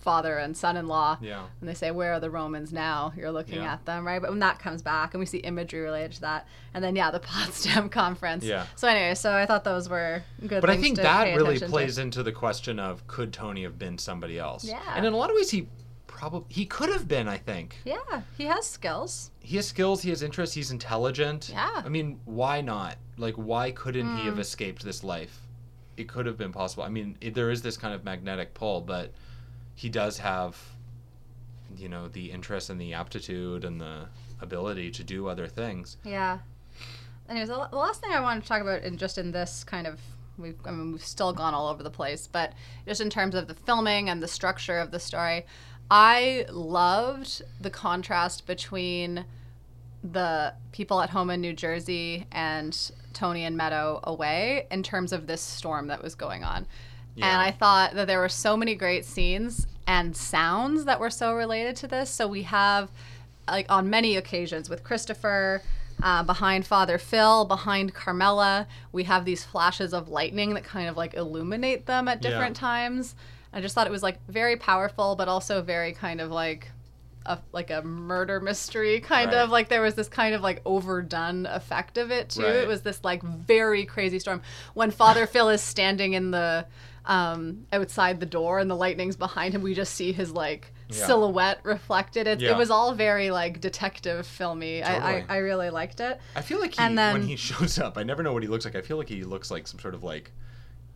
[0.05, 1.43] father and son-in-law Yeah.
[1.59, 3.73] and they say where are the romans now you're looking Yeah.
[3.73, 6.47] at them right but when that comes back and we see imagery related to that
[6.75, 8.67] and then yeah the potsdam conference Yeah.
[8.75, 11.71] so anyway so i thought those were good But I think that really attention to.
[11.71, 14.63] plays into the question of could Tony have been somebody else?
[14.63, 14.79] Yeah.
[14.95, 15.67] And in a lot of ways, he
[16.07, 17.27] probably he could have been.
[17.27, 21.49] I think yeah he has skills he has skills, he has interests, he's intelligent.
[21.51, 21.81] Yeah.
[21.85, 22.97] I mean, why not?
[23.17, 24.29] Like, why couldn't he Hmm.
[24.29, 25.35] have escaped this life?
[25.97, 26.83] It could have been possible.
[26.83, 29.13] I mean, it, there is this kind of magnetic pull, but
[29.75, 30.57] he does have,
[31.77, 34.07] you know, the interest and the aptitude and the
[34.41, 35.97] ability to do other things.
[36.03, 36.39] Yeah.
[37.29, 39.85] anyways, the the last thing I wanted to talk about, in just in this kind
[39.87, 39.99] of,
[40.37, 42.53] we've, I mean, we've still gone all over the place, but
[42.87, 45.45] just in terms of the filming and the structure of the story,
[45.91, 49.25] I loved the contrast between
[50.03, 55.27] the people at home in New Jersey and Tony and Meadow away in terms of
[55.27, 56.67] this storm that was going on.
[57.15, 57.31] Yeah.
[57.31, 61.33] And I thought that there were so many great scenes and sounds that were so
[61.33, 62.09] related to this.
[62.09, 62.89] So we have,
[63.47, 65.61] like, on many occasions with Christopher.
[66.03, 70.97] Uh, behind Father Phil, behind Carmela, we have these flashes of lightning that kind of
[70.97, 72.31] like illuminate them at Yeah.
[72.31, 73.15] different times.
[73.53, 76.69] I just thought it was like very powerful, but also very kind of like
[77.25, 79.37] a like a murder mystery kind Right.
[79.39, 82.43] of like there was this kind of like overdone effect of it too.
[82.43, 82.55] Right.
[82.55, 84.41] It was this like very crazy storm
[84.73, 86.65] when Father Phil is standing in the
[87.05, 89.61] um outside the door and the lightning's behind him.
[89.61, 91.05] We just see his like Yeah.
[91.07, 92.27] silhouette reflected.
[92.27, 92.51] It, Yeah.
[92.51, 94.83] it was all very like detective filmy.
[94.83, 95.25] I, Totally.
[95.29, 96.19] I I really liked it.
[96.35, 98.49] I feel like he, And then- when he shows up, I never know what he
[98.49, 98.75] looks like.
[98.75, 100.31] I feel like he looks like some sort of like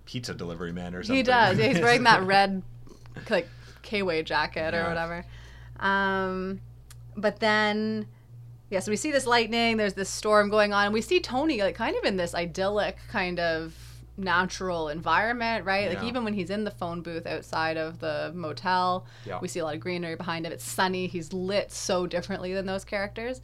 [0.05, 1.15] pizza delivery man or something.
[1.17, 1.57] He does.
[1.57, 2.63] Yeah, he's wearing that red,
[3.29, 3.47] like
[3.83, 5.25] K-way jacket or whatever.
[5.79, 6.61] Um,
[7.15, 8.07] but then,
[8.69, 9.77] yeah, so we see this lightning.
[9.77, 12.97] There's this storm going on, and we see Tony like kind of in this idyllic
[13.09, 13.73] kind of
[14.17, 15.87] natural environment, right?
[15.89, 19.39] Like even when he's in the phone booth outside of the motel, Yeah.
[19.41, 20.51] we see a lot of greenery behind him.
[20.51, 21.07] It's sunny.
[21.07, 23.39] He's lit so differently than those characters.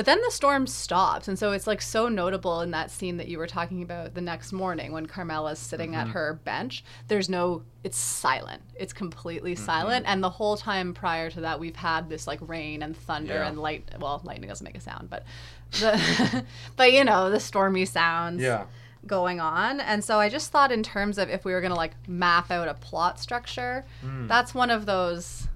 [0.00, 3.28] But then the storm stops, and so it's like so notable in that scene that
[3.28, 6.00] you were talking about the next morning when Carmela's sitting Mm-hmm.
[6.00, 6.82] at her bench.
[7.08, 8.62] There's no, it's silent.
[8.76, 9.62] It's completely Mm-hmm.
[9.66, 13.34] silent, and the whole time prior to that, we've had this like rain and thunder
[13.34, 13.48] Yeah.
[13.48, 13.90] and light.
[14.00, 15.24] Well, lightning doesn't make a sound, but
[15.72, 16.44] the,
[16.76, 18.64] but you know the stormy sounds Yeah.
[19.06, 19.80] going on.
[19.80, 22.50] And so I just thought in terms of if we were going to like map
[22.50, 24.28] out a plot structure, Mm.
[24.28, 25.46] that's one of those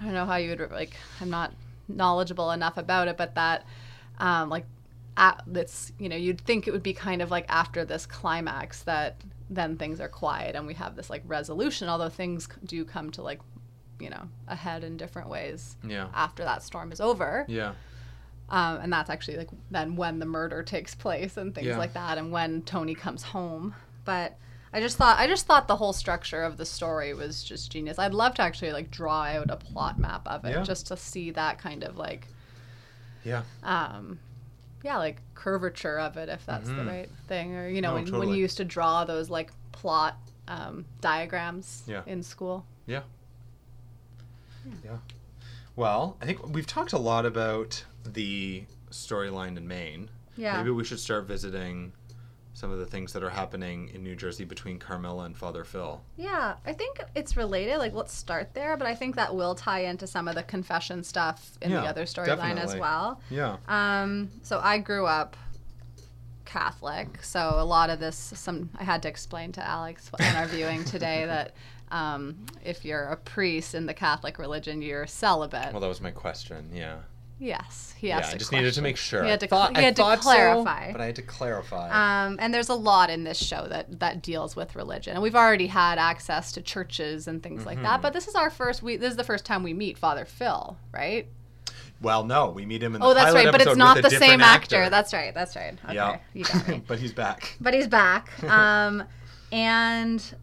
[0.00, 1.50] I don't know how you would like I'm not
[1.88, 3.64] knowledgeable enough about it, but that
[4.20, 4.64] um like
[5.16, 8.82] at, that's you know you'd think it would be kind of like after this climax
[8.84, 9.16] that
[9.50, 13.20] then things are quiet and we have this like resolution although things do come to
[13.22, 13.40] like
[13.98, 16.06] you know ahead in different ways Yeah.
[16.14, 17.72] after that storm is over Yeah.
[18.48, 21.76] um, and that's actually like then when the murder takes place and things Yeah.
[21.78, 24.38] like that and when tony comes home but
[24.72, 27.98] i just thought i just thought the whole structure of the story was just genius
[27.98, 30.62] i'd love to actually like draw out a plot map of it Yeah.
[30.62, 32.28] just to see that kind of like
[33.24, 33.42] Yeah.
[33.62, 34.18] um
[34.82, 36.88] yeah like curvature of it if that's the Mhm.
[36.88, 40.16] right thing or you know No, when, when you used to draw those like plot
[40.48, 42.02] um, diagrams Yeah.
[42.06, 43.02] in school Yeah.
[44.84, 44.98] Yeah.
[45.76, 50.10] Well, I think we've talked a lot about the storyline in Maine.
[50.36, 51.92] yeah Maybe we should start visiting
[52.60, 56.02] some of the things that are happening in New Jersey between Carmela and Father Phil.
[56.18, 57.78] Yeah, I think it's related.
[57.78, 61.02] Like, let's start there, but I think that will tie into some of the confession
[61.02, 63.18] stuff in the other storyline as well.
[63.30, 63.56] Yeah.
[63.66, 65.38] Um, so I grew up
[66.44, 70.46] Catholic, so a lot of this, some I had to explain to Alex in our
[70.46, 71.54] viewing today that
[71.90, 75.72] um, if you're a priest in the Catholic religion, you're celibate.
[75.72, 76.70] Well, that was my question.
[76.74, 76.98] Yeah.
[77.40, 78.18] Yes, he asked.
[78.18, 78.32] Yeah, asked.
[78.32, 79.24] I a just needed to make sure.
[79.24, 80.92] He had I to, thought, he I had to thought so, clarify.
[80.92, 81.88] but I had to clarify.
[82.26, 85.34] Um, and there's a lot in this show that that deals with religion, and we've
[85.34, 87.84] already had access to churches and things like Mm-hmm.
[87.86, 88.02] that.
[88.02, 88.82] But this is our first.
[88.82, 91.26] We this is the first time we meet Father Phil, right?
[92.02, 93.52] well, no, we meet him in the Oh, that's pilot right.
[93.52, 94.88] But it's not the same different actor.
[94.88, 95.34] That's right.
[95.34, 95.74] That's right.
[95.84, 96.18] Okay, yeah.
[96.32, 96.82] you got me.
[96.88, 97.56] but he's back.
[97.60, 99.04] but he's back, um,
[99.52, 100.34] and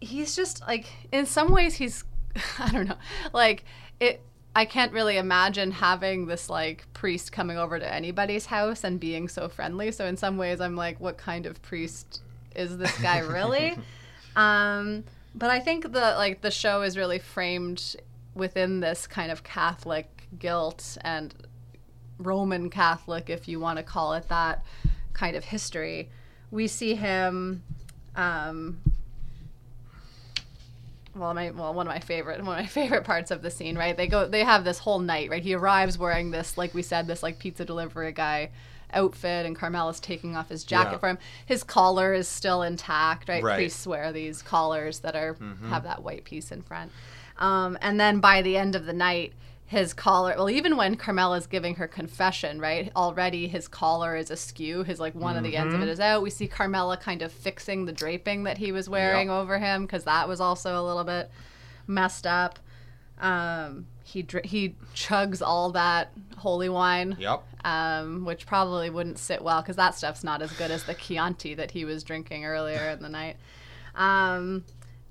[0.00, 2.04] he's just like in some ways he's
[2.58, 2.96] I don't know
[3.32, 3.64] like
[4.00, 4.20] it.
[4.56, 9.28] I can't really imagine having this like priest coming over to anybody's house and being
[9.28, 9.92] so friendly.
[9.92, 12.22] So in some ways, I'm like, what kind of priest
[12.54, 13.76] is this guy really?
[14.36, 17.96] um, but I think the like the show is really framed
[18.34, 21.34] within this kind of Catholic guilt and
[22.18, 24.64] Roman Catholic, if you want to call it that,
[25.12, 26.08] kind of history.
[26.50, 27.62] We see him.
[28.14, 28.80] Um,
[31.16, 33.76] well, my well, one of my favorite one of my favorite parts of the scene,
[33.76, 33.96] right?
[33.96, 35.42] They go, they have this whole night, right?
[35.42, 38.50] He arrives wearing this, like we said, this like pizza delivery guy
[38.92, 40.98] outfit, and Carmela's taking off his jacket Yeah.
[40.98, 41.18] for him.
[41.44, 43.42] His collar is still intact, right?
[43.42, 43.56] Right.
[43.56, 45.70] Priests wear these collars that are Mm-hmm.
[45.70, 46.92] have that white piece in front.
[47.38, 49.32] Um, and then by the end of the night,
[49.68, 52.92] his collar, well, even when Carmela's giving her confession, right?
[52.94, 54.84] Already his collar is askew.
[54.84, 55.88] His, like, one of the ends of Mm-hmm.
[55.88, 56.22] it is out.
[56.22, 59.34] We see Carmela kind of fixing the draping that he was wearing Yep.
[59.36, 61.30] over him because that was also a little bit
[61.88, 62.60] messed up.
[63.18, 67.42] Um, he, dr- he chugs all that holy wine Yep.
[67.64, 71.54] um, which probably wouldn't sit well because that stuff's not as good as the Chianti
[71.54, 73.36] that he was drinking earlier in the night.
[73.96, 74.64] Um,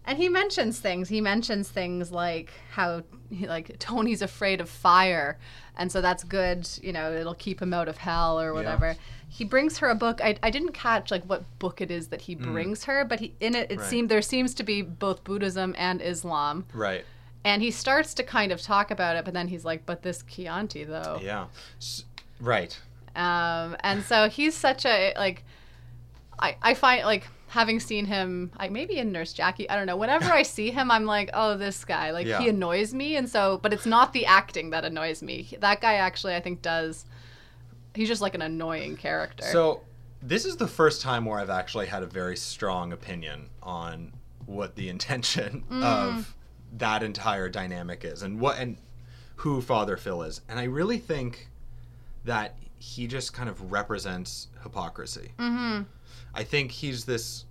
[0.07, 1.09] And he mentions things.
[1.09, 5.37] He mentions things like how like Tony's afraid of fire,
[5.77, 6.69] and so that's good.
[6.81, 8.95] You know, it'll keep him out of hell or whatever.
[9.29, 10.21] He brings her a book.
[10.23, 13.33] I, I didn't catch like what book it is that he brings her, but he
[13.39, 13.89] in it it Right.
[13.89, 17.03] seemed there seems to be both Buddhism and Islam, Right.
[17.43, 20.23] and he starts to kind of talk about it, but then he's like, "But this
[20.23, 21.47] Chianti though." Yeah.
[21.79, 22.05] S-
[22.39, 22.79] right.
[23.15, 25.43] Um, and so he's such a like
[26.37, 29.97] I, I find like having seen him like maybe in Nurse Jackie, I don't know.
[29.97, 32.11] Whenever I see him, I'm like, oh, this guy.
[32.11, 32.39] Like Yeah.
[32.39, 35.55] he annoys me, and so but it's not the acting that annoys me.
[35.59, 37.05] That guy actually I think does.
[37.95, 39.45] He's just like an annoying character.
[39.45, 39.81] So
[40.21, 44.11] this is the first time where I've actually had a very strong opinion on
[44.45, 45.83] what the intention Mm.
[45.83, 46.35] of
[46.77, 48.75] that entire dynamic is and what and
[49.37, 50.41] who Father Phil is.
[50.49, 51.47] And I really think
[52.25, 55.31] that he just kind of represents hypocrisy.
[55.39, 55.83] mm-hmm.
[56.35, 57.45] I think he's this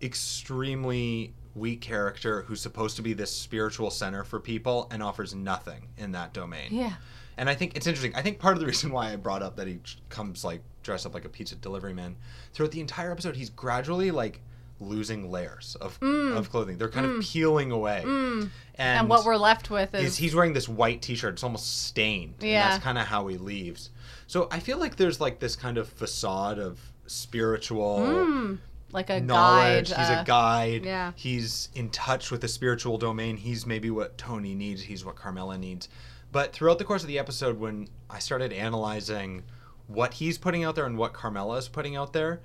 [0.00, 5.88] extremely weak character who's supposed to be this spiritual center for people and offers nothing
[5.98, 6.68] in that domain.
[6.70, 6.92] Yeah.
[7.36, 8.14] And I think it's interesting.
[8.14, 11.06] I think part of the reason why I brought up that he comes like dressed
[11.06, 12.16] up like a pizza delivery man
[12.52, 14.40] throughout the entire episode, he's gradually like
[14.78, 16.78] losing layers of of clothing.
[16.78, 18.02] They're kind of peeling away.
[18.02, 18.50] And, Mm.
[18.76, 21.34] And, what we're left with is, is he's wearing this white t-shirt.
[21.34, 22.36] It's almost stained.
[22.40, 22.70] And Yeah.
[22.70, 23.90] that's kind of how he leaves.
[24.26, 26.78] So I feel like there's like this kind of facade of
[27.10, 28.58] spiritual mm,
[28.92, 29.90] like a knowledge.
[29.90, 29.98] guide.
[29.98, 30.84] He's uh, a guide.
[30.84, 31.12] yeah.
[31.16, 33.36] He's in touch with the spiritual domain.
[33.36, 34.82] He's maybe what Tony needs.
[34.82, 35.88] He's what Carmela needs.
[36.32, 39.42] But throughout the course of the episode, when I started analyzing
[39.88, 42.40] what he's putting out there and what Carmela is putting out there,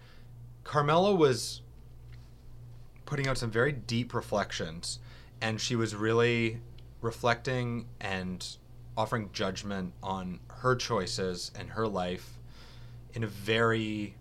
[0.63, 1.61] Carmela was
[3.05, 4.97] putting out some very deep reflections,
[5.39, 6.59] and she was really
[7.01, 8.57] reflecting and
[8.97, 12.39] offering judgment on her choices and her life
[13.13, 14.15] in a very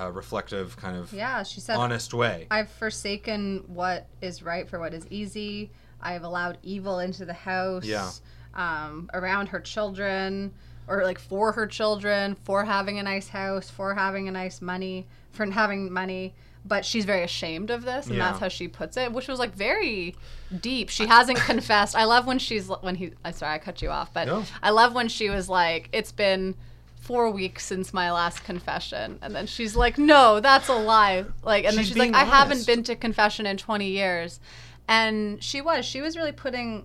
[0.00, 2.46] uh, reflective kind of Yeah, she said honest way.
[2.50, 5.70] I've forsaken what is right for what is easy.
[6.00, 7.84] I have allowed evil into the house.
[7.84, 8.10] Yeah.
[8.54, 10.52] Um, around her children,
[10.88, 15.06] or like for her children, for having a nice house, for having a nice money,
[15.32, 16.34] for having money.
[16.64, 18.24] But she's very ashamed of this, and Yeah.
[18.28, 20.16] that's how she puts it, which was like very
[20.60, 20.88] deep.
[20.88, 21.94] She hasn't confessed.
[21.94, 23.12] I love when she's when he.
[23.24, 24.44] I'm sorry, I cut you off, but No.
[24.62, 26.56] I love when she was like, "It's been."
[27.08, 31.64] Four weeks since my last confession, and then she's like, "No, that's a lie." Like,
[31.64, 34.40] and then She's she's like, "I haven't been to confession in 20 years,"
[34.86, 35.86] and she was.
[35.86, 36.84] She was really putting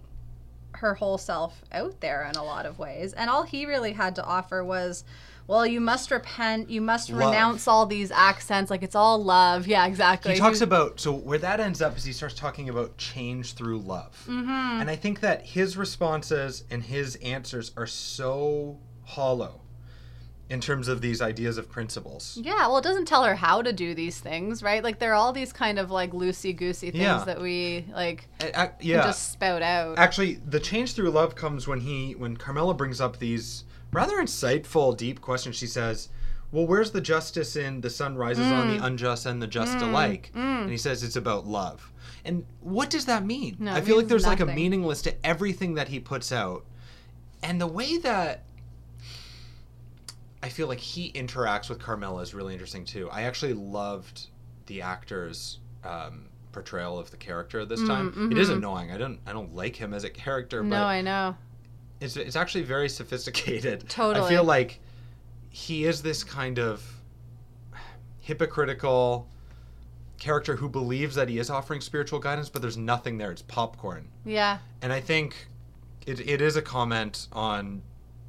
[0.76, 4.16] her whole self out there in a lot of ways, and all he really had
[4.16, 5.04] to offer was.
[5.46, 6.70] Well, you must repent.
[6.70, 7.20] You must Love.
[7.20, 8.72] renounce all these accents.
[8.72, 9.68] Like it's all love.
[9.68, 10.32] Yeah, exactly.
[10.36, 13.80] he talks about so where that ends up is he starts talking about change through
[13.80, 14.80] love Mm-hmm.
[14.80, 19.60] and i think that his responses and his answers are so hollow
[20.54, 23.74] in terms of these ideas of principles Yeah, well, it doesn't tell her how to
[23.74, 24.84] do these things, right?
[24.84, 27.24] Like there are all these kind of like loosey goosey things Yeah.
[27.26, 29.98] that we like a- can yeah just spout out.
[29.98, 34.96] actually the change through love comes when he when carmela brings up these rather insightful
[34.96, 36.10] deep questions she says
[36.52, 38.78] well where's the justice in the sun rises on Mm.
[38.80, 41.92] the unjust and the just alike and he says it's about love
[42.26, 44.56] and what does that mean No, i feel like there's like a nothing.
[44.62, 46.64] meaningless to everything that he puts out
[47.42, 48.44] and the way that
[50.44, 54.28] i feel like he interacts with carmela is really interesting too i actually loved
[54.68, 58.58] the actor's um, portrayal of the character this time it is mhm.
[58.58, 61.36] annoying i don't i don't like him as a character but no, I know.
[62.00, 63.86] it's it's actually very sophisticated.
[63.90, 64.26] Totally.
[64.26, 64.80] I feel like
[65.50, 66.84] he is this kind of
[68.20, 69.28] hypocritical
[70.18, 73.32] character who believes that he is offering spiritual guidance, but there's nothing there.
[73.32, 74.08] It's popcorn.
[74.26, 74.60] Yeah.
[74.82, 75.48] And I think
[76.08, 77.84] it, it is a comment on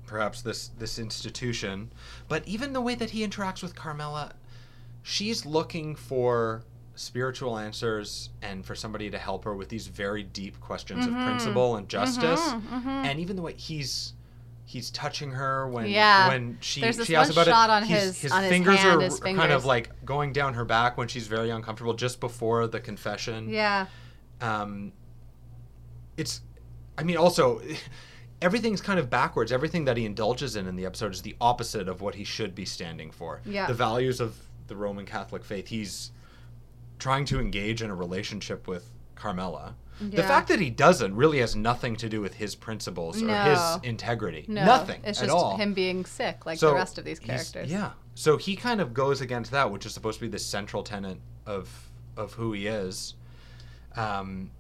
[0.07, 1.93] perhaps this this institution,
[2.29, 4.33] but even the way that he interacts with Carmela,
[5.03, 6.63] she's looking for
[6.97, 11.09] spiritual answers and for somebody to help her with these very deep questions Mhm.
[11.21, 12.87] of principle and justice Mhm, mhm.
[12.87, 14.13] and even the way he's
[14.67, 16.29] he's touching her when Yeah.
[16.29, 19.05] when she she asks about shot it on his- his on his fingers hand, are
[19.05, 22.81] his kind of like going down her back when she's very uncomfortable just before the
[22.81, 23.87] confession Yeah.
[24.41, 24.93] um
[26.17, 26.41] it's
[26.97, 27.61] i mean also
[28.45, 31.89] everything's kind of backwards everything that he indulges in in the episode is the opposite
[31.89, 33.67] of what he should be standing for Yeah.
[33.67, 36.11] the values of the roman catholic faith he's
[36.99, 40.17] trying to engage in a relationship with carmela Yeah.
[40.17, 43.61] the fact that he doesn't really has nothing to do with his principles or his
[43.83, 44.65] integrity No.
[44.65, 47.71] nothing It's at just all him being sick, like so the rest of these characters.
[47.71, 47.93] Yeah.
[48.17, 51.19] So he kind of goes against that, which is supposed to be the central tenet
[51.47, 51.69] of
[52.17, 53.15] of who he is.
[53.97, 54.51] Um,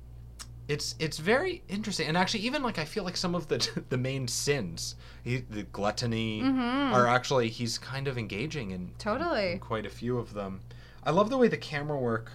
[0.68, 3.98] it's it's very interesting, and actually, even like I feel like some of the the
[3.98, 6.92] main sins, he, the gluttony, Mhm.
[6.92, 9.52] are actually he's kind of engaging in Totally.
[9.52, 10.60] in quite a few of them.
[11.04, 12.32] I love the way the camera work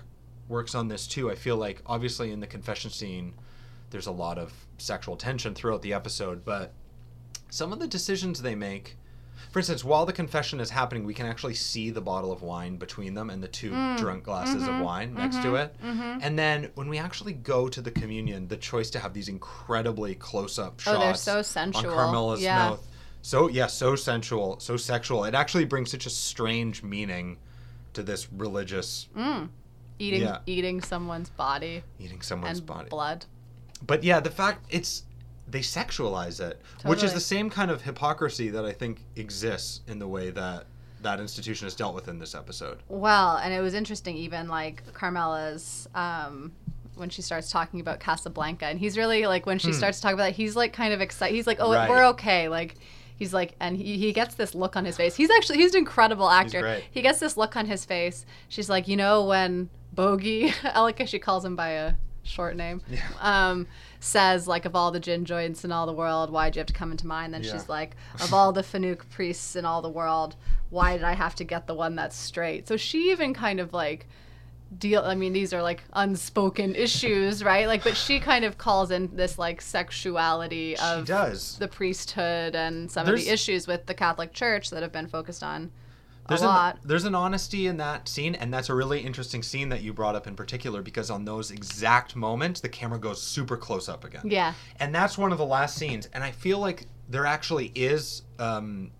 [0.47, 1.29] works on this too.
[1.31, 3.33] I feel like obviously in the confession scene,
[3.89, 6.73] there's a lot of sexual tension throughout the episode, but
[7.49, 8.95] some of the decisions they make.
[9.51, 12.77] For instance, while the confession is happening, we can actually see the bottle of wine
[12.77, 15.75] between them and the two mm, drunk glasses of mm-hmm, wine next to mm-hmm, it.
[15.83, 16.19] Mm-hmm.
[16.21, 20.13] And then when we actually go to the communion, the choice to have these incredibly
[20.15, 21.89] close-up shots Oh, they're so sensual.
[21.89, 22.55] on Carmela's Yeah.
[22.55, 22.87] mouth.
[23.21, 25.25] So yeah, so sensual, so sexual.
[25.25, 27.37] It actually brings such a strange meaning
[27.93, 29.49] to this religious mm.
[29.97, 30.37] Eating Yeah.
[30.45, 32.89] eating someone's body eating someone's body.
[32.89, 33.25] blood.
[33.85, 35.03] But yeah, the fact it's
[35.49, 39.99] they sexualize it, which is the same kind of hypocrisy that I think exists in
[39.99, 40.65] the way that
[41.01, 42.79] that institution is dealt with in this episode.
[42.89, 46.51] Well, and it was interesting, even like Carmela's, um,
[46.95, 50.25] when she starts talking about Casablanca, and he's really like, when she starts talking about
[50.25, 51.33] that, he's like kind of excited.
[51.35, 51.73] He's like, oh, Hmm.
[51.75, 51.89] Right.
[51.89, 52.49] we're okay.
[52.49, 52.75] Like,
[53.15, 55.15] he's like, and he, he gets this look on his face.
[55.15, 56.81] He's actually, he's an incredible actor.
[56.91, 58.25] He gets this look on his face.
[58.49, 61.93] She's like, you know, when Bogey, how she calls him by a
[62.23, 62.99] short name, Yeah.
[63.21, 63.67] um,
[63.99, 66.73] says like, of all the gin joints in all the world, why'd you have to
[66.73, 67.31] come into mine?
[67.31, 67.51] Then Yeah.
[67.53, 70.35] she's like, of all the Fanuc priests in all the world,
[70.69, 72.67] why did I have to get the one that's straight?
[72.67, 74.07] So she even kind of like
[74.77, 77.65] deal I mean these are like unspoken issues, right?
[77.67, 81.57] Like but she kind of calls in this like sexuality of does.
[81.57, 85.41] the priesthood and some of the issues with the Catholic Church that have been focused
[85.43, 85.71] on
[86.29, 86.75] a There's lot.
[86.75, 89.93] an there's an honesty in that scene, and that's a really interesting scene that you
[89.93, 94.03] brought up in particular because on those exact moments the camera goes super close up
[94.03, 94.21] again.
[94.25, 94.53] yeah.
[94.79, 98.91] and that's one of the last scenes and i feel like there actually is um,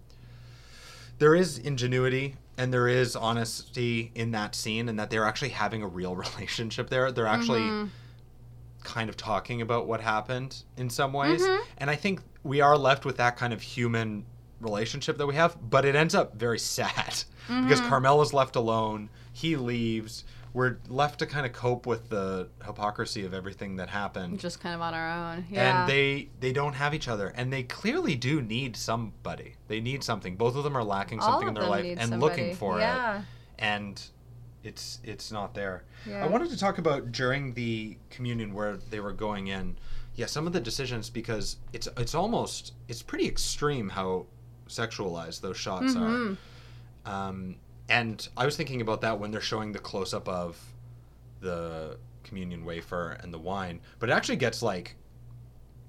[1.20, 5.82] there is ingenuity and there is honesty in that scene and that they're actually having
[5.84, 7.88] a real relationship there they're actually Mm-hmm.
[8.84, 11.60] kind of talking about what happened in some ways Mhm.
[11.78, 14.26] and i think we are left with that kind of human
[14.62, 16.96] relationship that we have but it ends up very sad
[17.48, 17.90] because Mm-hmm.
[17.90, 23.34] carmela's left alone he leaves we're left to kind of cope with the hypocrisy of
[23.36, 25.46] everything that happened Just kind of on our own.
[25.50, 25.82] Yeah.
[25.82, 30.04] and they they don't have each other and they clearly do need somebody they need
[30.04, 32.20] something both of them are lacking something in their life and somebody.
[32.22, 33.20] looking for yeah.
[33.20, 33.26] it
[33.60, 34.04] and
[34.64, 36.24] it's it's not there Yeah.
[36.24, 39.78] i wanted to talk about during the communion where they were going in
[40.16, 44.26] yeah some of the decisions because it's it's almost it's pretty extreme how
[44.70, 46.38] sexualized those shots Mhm.
[47.06, 47.56] are um,
[47.90, 50.58] and I was thinking about that when they're showing the close up of
[51.42, 54.96] the communion wafer and the wine, but it actually gets like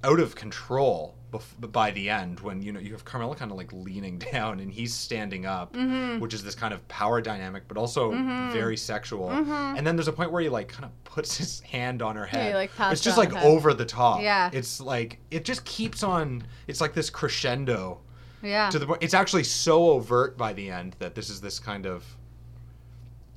[0.03, 3.59] out of control bef- by the end when you know you have Carmela kind of
[3.59, 6.21] like leaning down and he's standing up, Mhm.
[6.21, 8.51] which is this kind of power dynamic, but also Mhm.
[8.53, 9.29] very sexual.
[9.29, 9.77] Mhm.
[9.77, 12.25] And then there's a point where he like kind of puts his hand on her
[12.33, 12.55] Yeah, he, head.
[12.55, 14.23] like, it's just like over the top.
[14.23, 14.49] Yeah.
[14.55, 16.45] It's like it just keeps on.
[16.67, 18.01] It's like this crescendo
[18.43, 18.71] Yeah.
[18.71, 21.87] to the point it's actually so overt by the end that this is this kind
[21.87, 22.05] of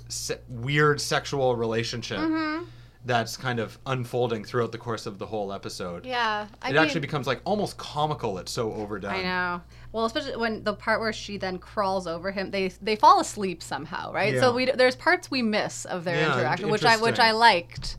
[0.08, 2.66] se- weird sexual relationship Mhm.
[3.06, 6.47] that's kind of unfolding throughout the course of the whole episode Yeah.
[6.62, 9.62] I it mean, actually becomes like almost comical it's so overdone I know.
[9.91, 13.62] Well, especially when the part where she then crawls over him, they they fall asleep
[13.62, 14.39] somehow, right?
[14.39, 14.56] So Yeah.
[14.56, 17.97] we there's parts we miss of their Yeah, interaction, which I which I liked.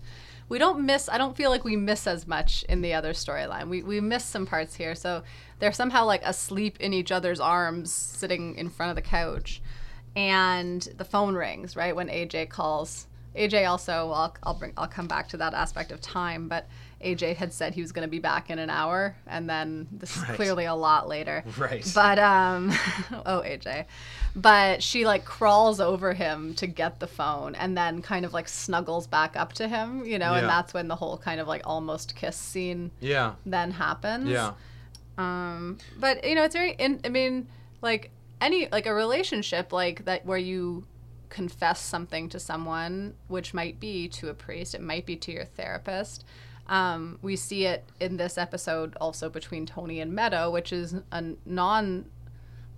[0.49, 1.09] We don't miss.
[1.09, 3.69] I don't feel like we miss as much in the other storyline.
[3.69, 5.23] We we miss some parts here, so
[5.65, 9.63] they're somehow like asleep in each other's arms, sitting in front of the couch,
[10.15, 13.07] and the phone rings right when AJ calls.
[13.35, 16.69] AJ also, I'll, I'll bring, I'll come back to that aspect of time, but
[17.03, 20.15] AJ had said he was going to be back in an hour, and then this
[20.17, 20.35] is Right.
[20.37, 21.43] clearly a lot later.
[21.57, 22.71] right But um
[23.27, 23.87] oh AJ.
[24.37, 28.49] But she like crawls over him to get the phone and then kind of like
[28.49, 30.41] snuggles back up to him, you know, Yeah.
[30.41, 34.29] and that's when the whole kind of like almost kiss scene yeah then happens.
[34.29, 34.53] yeah
[35.19, 37.49] Um but you know, it's very in, I mean,
[37.83, 38.11] like
[38.41, 40.87] any like a relationship like that where you
[41.29, 45.45] confess something to someone, which might be to a priest, it might be to your
[45.45, 46.25] therapist.
[46.67, 51.25] Um, we see it in this episode also between Tony and Meadow, which is a
[51.45, 52.07] non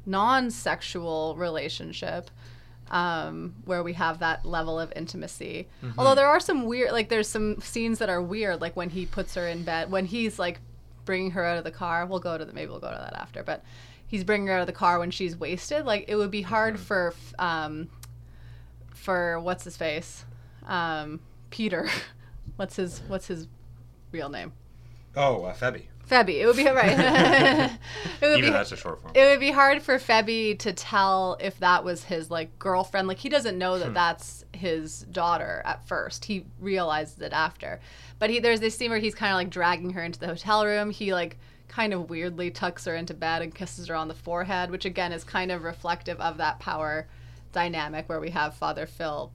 [0.09, 2.31] non-sexual relationship
[2.91, 5.67] um, where we have that level of intimacy.
[5.99, 9.05] Although there are some weird, like there's some scenes that are weird, like when he
[9.07, 10.61] puts her in bed, when he's like
[11.07, 12.05] bringing her out of the car.
[12.05, 13.65] We'll go to the, maybe we'll go to that after, but
[14.07, 15.87] he's bringing her out of the car when she's wasted.
[15.87, 17.89] Like it would be hard for, um,
[18.95, 20.27] for what's his face,
[20.67, 21.89] um, Peter.
[22.57, 23.49] what's his what's his
[24.13, 24.53] real name?
[25.17, 26.41] oh uh, Febby Febby.
[26.41, 26.97] It would be right.
[28.21, 30.73] it would even be that's a short form it would be hard for Febby to
[30.73, 33.09] tell if that was his like girlfriend.
[33.09, 33.81] Like he doesn't know Hmm.
[33.81, 36.25] that that's his daughter at first.
[36.27, 37.81] He realizes it after.
[38.19, 40.65] But he there's this scene where he's kind of like dragging her into the hotel
[40.65, 40.91] room.
[40.91, 41.39] He like
[41.69, 45.13] kind of weirdly tucks her into bed and kisses her on the forehead, which again
[45.13, 47.09] is kind of reflective of that power
[47.53, 49.33] dynamic where we have Father Phil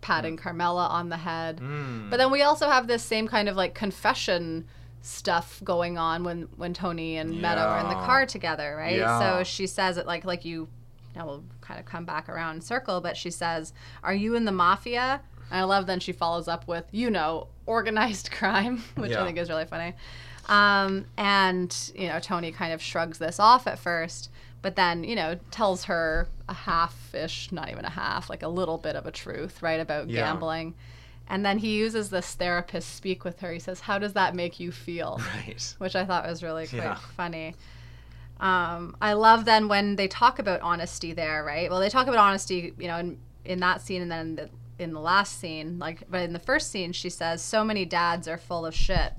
[0.00, 1.60] patting Carmela on the head.
[1.60, 2.10] Mm.
[2.10, 4.66] But then we also have this same kind of like confession
[5.02, 8.96] stuff going on when when Tony and Meadow are in the car together, right?
[8.98, 9.18] Yeah.
[9.18, 10.68] So she says it like like you
[11.16, 13.72] now we'll kind of come back around circle, but she says,
[14.02, 15.20] "Are you in the mafia?"
[15.50, 19.22] And I love then she follows up with, "You know, organized crime," which Yeah.
[19.22, 19.94] I think is really funny.
[20.48, 24.30] Um, and you know, Tony kind of shrugs this off at first,
[24.62, 28.78] but then you know tells her a half-ish, not even a half, like a little
[28.78, 30.22] bit of a truth, right, about Yeah.
[30.22, 30.74] gambling.
[31.30, 33.52] And then he uses this therapist speak with her.
[33.52, 35.74] He says, "How does that make you feel?" Right.
[35.78, 36.94] Which I thought was really quite Yeah.
[37.16, 37.54] funny.
[38.40, 41.68] Um, I love then when they talk about honesty there, right?
[41.70, 44.48] Well, they talk about honesty, you know, in, in that scene and then the,
[44.78, 48.28] in the last scene, like, but in the first scene, she says, "So many dads
[48.28, 49.12] are full of shit,"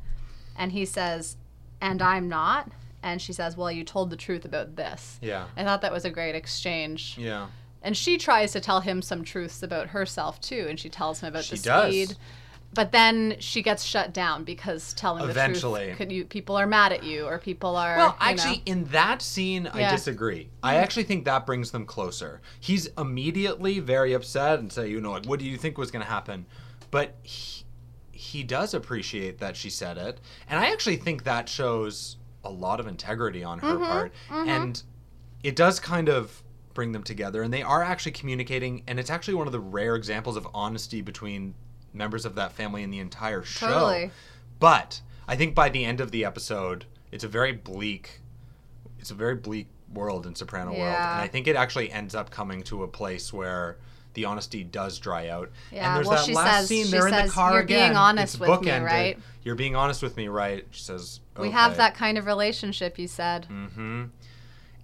[0.55, 1.35] and he says,
[1.81, 2.71] "And I'm not."
[3.03, 5.47] And she says, "Well, you told the truth about this." Yeah.
[5.57, 7.15] I thought that was a great exchange.
[7.19, 7.47] Yeah.
[7.81, 11.29] And she tries to tell him some truths about herself too, and she tells him
[11.29, 11.93] about She the does.
[11.93, 12.17] speed.
[12.71, 15.79] But then she gets shut down because telling Eventually.
[15.79, 17.97] the truth, could you people are mad at you, or people are.
[17.97, 19.87] Well, you know- actually, in that scene, I Yeah.
[19.87, 19.95] Mm-hmm.
[19.95, 20.49] disagree.
[20.61, 22.41] I actually think that brings them closer.
[22.59, 26.03] He's immediately very upset and say, you know, like, what do you think was going
[26.05, 26.45] to happen?
[26.91, 27.63] But he,
[28.11, 32.79] he does appreciate that she said it, and I actually think that shows a lot
[32.79, 33.67] of integrity on Mm-hmm.
[33.67, 34.83] her part, and
[35.43, 36.43] it does kind of
[36.79, 39.97] bring them together, and they are actually communicating, and it's actually one of the rare
[39.97, 41.53] examples of honesty between
[41.91, 43.67] members of that family in the entire show.
[43.67, 44.11] Totally.
[44.59, 48.21] But I think by the end of the episode, it's a very bleak,
[48.97, 52.29] it's a very bleak world in Soprano World, and I think it actually ends up
[52.29, 53.75] coming to a place where
[54.13, 55.51] the honesty does dry out.
[55.73, 56.89] Yeah, and there's well, that last says- scene.
[56.89, 57.89] They're in the car "You're again.
[57.89, 58.85] being honest it's with me, bookended.
[58.85, 59.19] right?
[59.43, 60.65] You're being honest with me, right?
[60.71, 62.97] She says, we have that kind of relationship.
[62.97, 63.45] You said.
[63.45, 64.05] hmm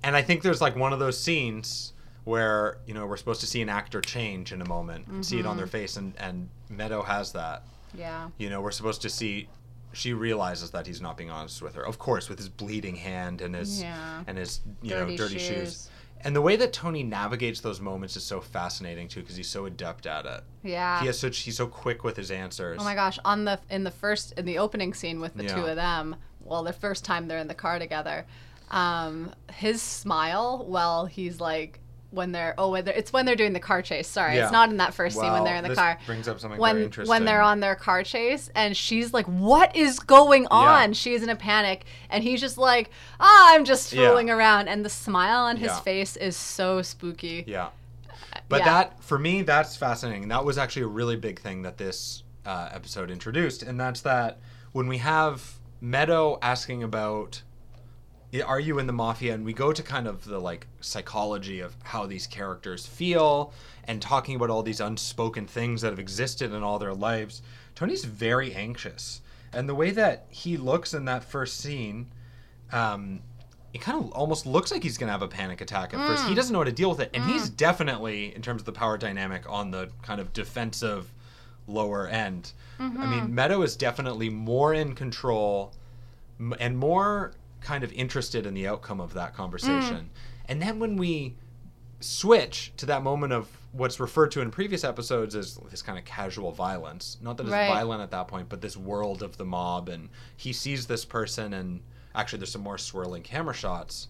[0.06, 1.94] And I think there's like one of those scenes
[2.26, 5.38] where you know we're supposed to see an actor change in a moment and see
[5.38, 5.50] it Mm-hmm.
[5.50, 7.64] on their face, and and Meadow has that.
[7.98, 8.30] Yeah.
[8.38, 9.50] You know, we're supposed to see.
[9.94, 11.86] She realizes that he's not being honest with her.
[11.86, 14.24] Of course, with his bleeding hand and his Yeah.
[14.28, 15.48] and his you Dirty know dirty shoes.
[15.58, 15.90] shoes.
[16.22, 19.66] And the way that Tony navigates those moments is so fascinating too, because he's so
[19.66, 20.44] adept at it.
[20.64, 21.00] Yeah.
[21.00, 22.78] He has such he's so quick with his answers.
[22.82, 23.18] Oh my gosh!
[23.26, 25.56] On the in the first in the opening scene with the Yeah.
[25.56, 28.26] two of them, well, the first time they're in the car together,
[28.72, 31.80] um, his smile while he's like
[32.12, 34.08] when they're oh when they're, it's when they're doing the car chase.
[34.08, 34.44] Sorry, Yeah.
[34.44, 35.98] it's not in that first scene when they're in the this car.
[36.06, 40.00] brings up something when when they're on their car chase and she's like what is
[40.00, 40.94] going on Yeah.
[40.94, 42.90] she's in a panic and he's just like
[43.20, 44.08] ah i'm just Yeah.
[44.10, 45.80] fooling around and the smile on his Yeah.
[45.82, 47.70] face is so spooky Yeah.
[48.48, 48.66] But yeah.
[48.66, 50.28] that, for me, that's fascinating.
[50.28, 53.64] That was actually a really big thing that this uh, episode introduced.
[53.64, 54.40] And that's that
[54.72, 57.55] when we have Meadow asking about, "I-
[58.42, 59.34] are you in the mafia?
[59.34, 63.54] And we go to kind of the like psychology of how these characters feel
[63.86, 67.42] and talking about all these unspoken things that have existed in all their lives.
[67.76, 69.22] Tony's very anxious.
[69.54, 72.08] And the way that he looks in that first scene,
[72.72, 73.22] um,
[73.74, 76.26] it kind of almost looks like he's going to have a panic attack at first.
[76.26, 76.36] He mm.
[76.36, 77.12] doesn't know how to deal with it.
[77.14, 77.58] And he's mm.
[77.58, 81.12] definitely, in terms of the power dynamic, on the kind of defensive
[81.68, 82.54] lower end.
[82.80, 83.36] I mean, mm-hmm.
[83.36, 85.74] Meadow is definitely more in control
[86.60, 87.34] and more
[87.66, 90.12] kind of interested in the outcome of that conversation.
[90.48, 91.36] And then when we
[92.00, 96.06] switch to that moment of what's referred to in previous episodes as this kind of
[96.06, 97.18] casual violence.
[97.22, 97.68] Not that it's Right.
[97.68, 101.54] violent at that point, but this world of the mob, and he sees this person,
[101.54, 101.82] and
[102.14, 104.10] actually, there's some more swirling camera shots,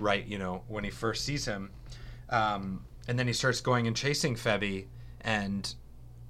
[0.00, 0.26] right?
[0.26, 1.70] You know, when he first sees him,
[2.30, 4.86] um, and then he starts going and chasing Febby,
[5.20, 5.74] and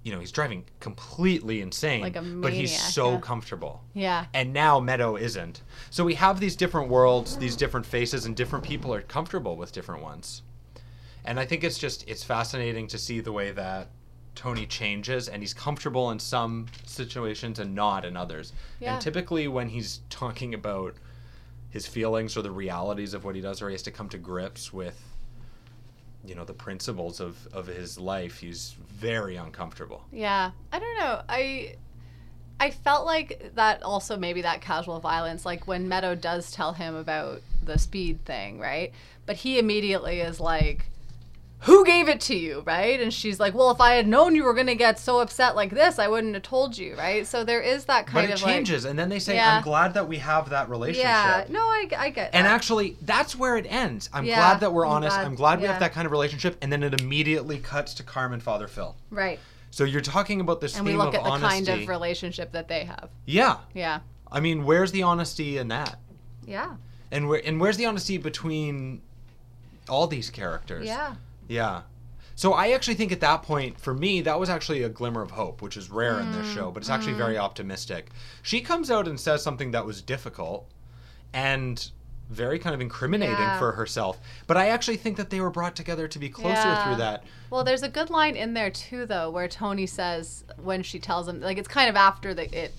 [0.05, 3.21] you know he's driving completely insane, Like a but he's so yeah.
[3.21, 5.63] comfortable yeah and now Meadow isn't.
[5.91, 9.73] So we have these different worlds, these different faces, and different people are comfortable with
[9.73, 10.43] different ones.
[11.25, 13.89] And I think it's just it's fascinating to see the way that
[14.35, 18.53] Tony changes and he's comfortable in some situations and not in others.
[18.81, 18.95] Yeah.
[18.95, 20.95] And typically when he's talking about
[21.71, 24.19] his feelings or the realities of what he does or he has to come to
[24.19, 25.01] grips with
[26.27, 31.23] you know the principles of, of his life he's very uncomfortable Yeah, I don't know.
[31.29, 31.77] I
[32.61, 36.95] I felt like that also maybe that casual violence, like when Meadow does tell him
[36.95, 38.93] about the speed thing, right?
[39.27, 40.87] But he immediately is like,
[41.65, 43.01] "Who gave it to you?" Right?
[43.01, 45.71] And she's like, "Well, if I had known you were gonna get so upset like
[45.71, 47.27] this, I wouldn't have told you." Right?
[47.27, 49.57] So there is that kind of but it of changes and then they say Yeah.
[49.57, 51.45] i'm glad that we have that relationship yeah.
[51.49, 52.31] No, I, I get.
[52.35, 54.09] And actually, that's where it ends.
[54.13, 55.17] I'm Yeah, glad that we're I'm honest.
[55.17, 55.73] glad- I'm glad we yeah.
[55.73, 56.57] have that kind of relationship.
[56.63, 58.95] And then it immediately cuts to Carmen, Father Phil.
[59.11, 59.39] right,
[59.71, 61.65] So you're talking about this and theme we look at the honesty.
[61.67, 63.09] kind of relationship that they have.
[63.27, 64.01] yeah, Yeah,
[64.31, 65.99] I mean, where's the honesty in that?
[66.47, 66.75] yeah,
[67.11, 69.01] And where and where's the honesty between
[69.89, 70.87] all these characters?
[70.87, 71.15] yeah.
[71.49, 71.83] Yeah.
[72.37, 75.31] So I actually think at that point, for me, that was actually a glimmer of
[75.31, 78.11] hope, which is rare in Mm, this show, but it's actually very optimistic.
[78.43, 80.69] She comes out and says something that was difficult
[81.33, 81.91] and
[82.31, 83.59] very kind of incriminating Yeah.
[83.59, 84.19] for herself.
[84.47, 86.85] But I actually think that they were brought together to be closer Yeah.
[86.85, 87.23] through that.
[87.51, 91.29] Well, there's a good line in there too, though, where Tony says when she tells
[91.29, 92.75] him, like it's kind of after the, it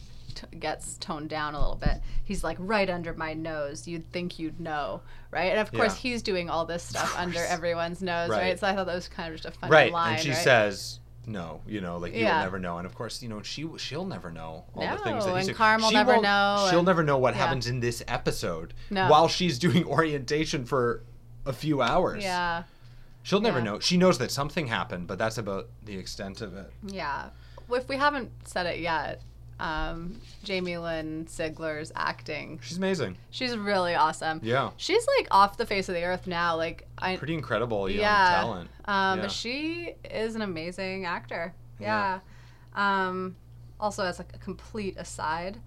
[0.60, 2.02] gets toned down a little bit.
[2.24, 3.88] He's like, right under my nose.
[3.88, 5.52] You'd think you'd know, right?
[5.52, 6.12] And of course, Yeah.
[6.12, 8.40] he's doing all this stuff under everyone's nose, right.
[8.42, 8.60] Right.
[8.60, 9.92] So I thought that was kind of just a funny right.
[9.92, 10.38] line, and she right?
[10.38, 12.78] says, no, you know, like you'll never know.
[12.78, 15.58] And of course, you know, she she'll never know all the things that he's and.
[15.58, 17.42] Carm will never know, She'll and- never know what yeah.
[17.46, 19.10] happens in this episode No.
[19.10, 21.04] while she's doing orientation for
[21.46, 22.24] a few hours.
[22.24, 22.64] Yeah,
[23.24, 23.80] She'll never know.
[23.80, 26.72] She knows that something happened, but that's about the extent of it.
[26.86, 27.30] yeah.
[27.72, 29.22] If we haven't said it yet,
[29.60, 33.18] um, Jamie Lynn Sigler's acting, She's amazing.
[33.30, 34.39] she's really awesome.
[34.43, 34.72] Yeah.
[34.78, 36.58] She's like off the face of the earth now.
[36.58, 38.30] Like I, Pretty incredible young yeah.
[38.41, 38.70] talent.
[38.86, 39.22] Um, Yeah.
[39.24, 41.53] but she is an amazing actor.
[41.80, 42.20] Yeah.
[42.76, 43.08] Yeah.
[43.08, 43.36] Um,
[43.80, 45.58] also, as like a complete aside,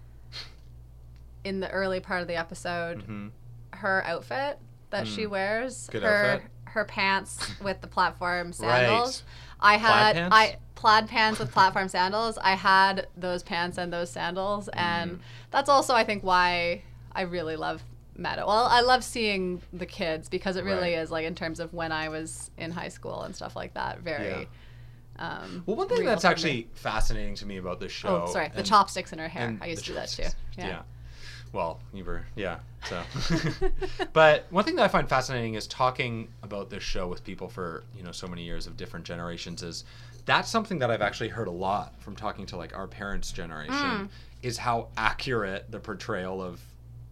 [1.45, 3.29] in the early part of the episode, hmm
[3.73, 4.59] her outfit
[4.91, 5.93] that she wears, Mm.
[5.93, 6.51] Good her outfit.
[6.65, 9.23] her pants with the platform sandals.
[9.23, 9.48] Right.
[9.61, 10.35] I had pants?
[10.37, 12.39] I plaid pants with platform sandals.
[12.39, 14.79] I had those pants and those sandals, Mm.
[14.81, 16.83] and that's also I think why
[17.13, 17.83] I really love
[18.17, 18.47] Meadow.
[18.49, 20.99] Well, I love seeing the kids because it really Right.
[21.03, 24.01] is like in terms of when I was in high school and stuff like that.
[24.01, 24.49] Very.
[25.21, 26.33] Um, Well, one thing that's for me.
[26.33, 28.25] actually fascinating to me about this show.
[28.29, 29.57] oh sorry the chopsticks in her hair.
[29.61, 30.23] I used to do that too.
[30.25, 30.37] chopsticks.
[30.57, 30.83] Yeah.
[31.53, 32.59] Well, you were, yeah.
[32.85, 33.03] So,
[34.13, 37.85] but one thing that I find fascinating is talking about this show with people for
[37.97, 39.63] you know so many years of different generations.
[39.63, 39.85] Is
[40.27, 43.75] that's something that I've actually heard a lot from talking to like our parents' generation.
[43.75, 44.09] Mm.
[44.43, 46.61] Is how accurate the portrayal of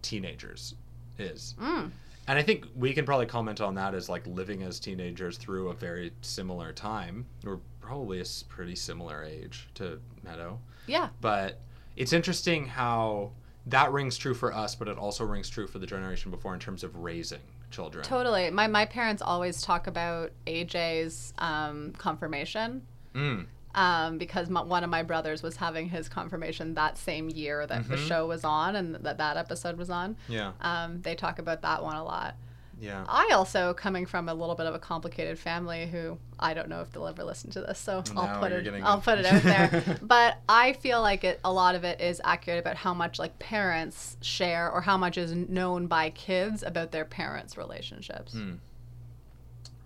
[0.01, 0.75] teenagers
[1.17, 1.55] is.
[1.59, 1.91] Mm.
[2.27, 5.69] And I think we can probably comment on that as like living as teenagers through
[5.69, 7.25] a very similar time.
[7.43, 10.59] We're probably a pretty similar age to Meadow.
[10.87, 11.09] Yeah.
[11.21, 11.59] But
[11.95, 13.31] it's interesting how
[13.69, 16.59] that rings true for us, but it also rings true for the generation before in
[16.59, 17.39] terms of raising
[17.71, 18.03] children.
[18.03, 18.49] Totally.
[18.49, 22.83] My my parents always talk about AJ's um, confirmation.
[23.15, 23.45] Mm.
[23.73, 27.87] um, because my, one of my brothers was having his confirmation that same year that
[27.87, 28.07] the Mhm.
[28.07, 30.15] show was on and that that episode was on.
[30.27, 30.51] Yeah.
[30.61, 32.35] Um, they talk about that one a lot.
[32.79, 33.05] Yeah.
[33.07, 36.81] I also, coming from a little bit of a complicated family, who I don't know
[36.81, 39.25] if they'll ever listen to this, so No, I'll put it, getting I'll put it
[39.25, 39.97] out there.
[40.01, 43.39] but I feel like it, a lot of it is accurate about how much like
[43.39, 48.35] parents share or how much is known by kids about their parents' relationships.
[48.35, 48.59] Mm.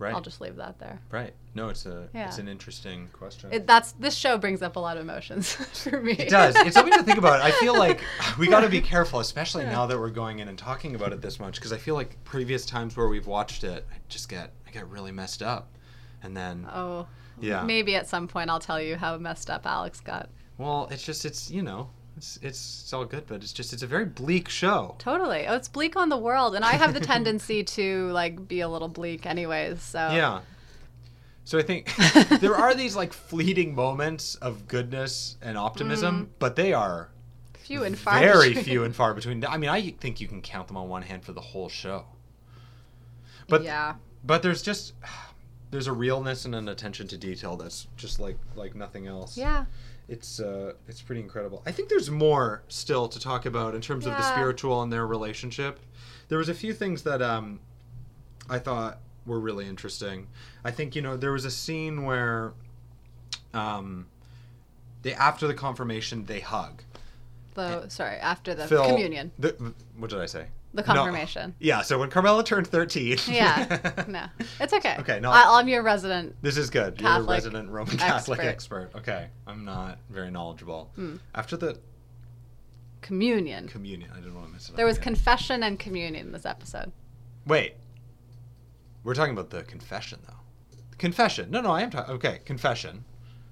[0.02, 0.14] Right.
[0.14, 1.00] I'll just leave that there.
[1.10, 1.32] right.
[1.54, 2.26] No, it's a Yeah.
[2.28, 3.50] it's an interesting question.
[3.52, 6.12] It, that's this show brings up a lot of emotions for me.
[6.12, 6.54] It does.
[6.56, 7.40] It's something to think about.
[7.40, 8.00] I feel like
[8.38, 11.20] we got to be careful, especially now that we're going in and talking about it
[11.20, 14.52] this much, because I feel like previous times where we've watched it, I just get
[14.66, 15.68] I get really messed up,
[16.22, 17.06] and then Oh,
[17.40, 17.62] yeah.
[17.62, 20.28] Maybe at some point I'll tell you how messed up Alex got.
[20.58, 23.82] Well, it's just it's you know it's it's it's all good, but it's just it's
[23.82, 24.96] a very bleak show.
[24.98, 25.46] Totally.
[25.46, 28.68] Oh, it's bleak on the world, and I have the tendency to like be a
[28.68, 29.82] little bleak, anyways.
[29.82, 30.40] So Yeah.
[31.44, 31.92] So I think
[32.40, 36.28] there are these like fleeting moments of goodness and optimism, mm.
[36.38, 37.10] but they are
[37.54, 38.18] few and far.
[38.18, 38.64] very between.
[38.64, 39.44] few and far between.
[39.44, 42.04] I mean, I think you can count them on one hand for the whole show.
[43.48, 43.94] But yeah,
[44.24, 44.94] but there's just
[45.70, 49.36] there's a realness and an attention to detail that's just like like nothing else.
[49.36, 49.64] yeah,
[50.08, 51.62] It's uh it's pretty incredible.
[51.64, 55.06] I think there's more still to talk about in terms of the spiritual and their
[55.06, 55.78] relationship.
[56.28, 57.60] There was a few things that um
[58.50, 60.26] I thought were really interesting.
[60.64, 62.52] I think you know there was a scene where
[63.54, 64.06] um
[65.02, 66.82] they after the confirmation they hug.
[67.54, 70.46] the sorry after the Phil- communion, The, what did I say?
[70.74, 70.86] The No.
[70.86, 71.54] confirmation.
[71.58, 73.18] Yeah, so when Carmela turned 13.
[73.28, 74.26] Yeah, no,
[74.60, 74.96] it's okay.
[75.00, 75.30] Okay, no.
[75.30, 76.36] I, I'm your resident.
[76.42, 77.00] This is good.
[77.00, 78.88] You're a Catholic resident Roman Catholic expert.
[78.92, 79.00] expert.
[79.00, 79.28] Okay.
[79.46, 80.90] I'm not very knowledgeable.
[80.96, 81.16] Hmm.
[81.34, 81.78] After the
[83.00, 83.66] Communion.
[83.68, 84.76] communion, I didn't want to miss it.
[84.76, 85.14] There was again.
[85.14, 86.92] confession and communion in this episode.
[87.46, 87.74] Wait.
[89.02, 90.36] We're talking about the confession, though.
[90.98, 91.50] Confession.
[91.50, 92.14] No, no, I am talking.
[92.14, 93.04] Okay, confession.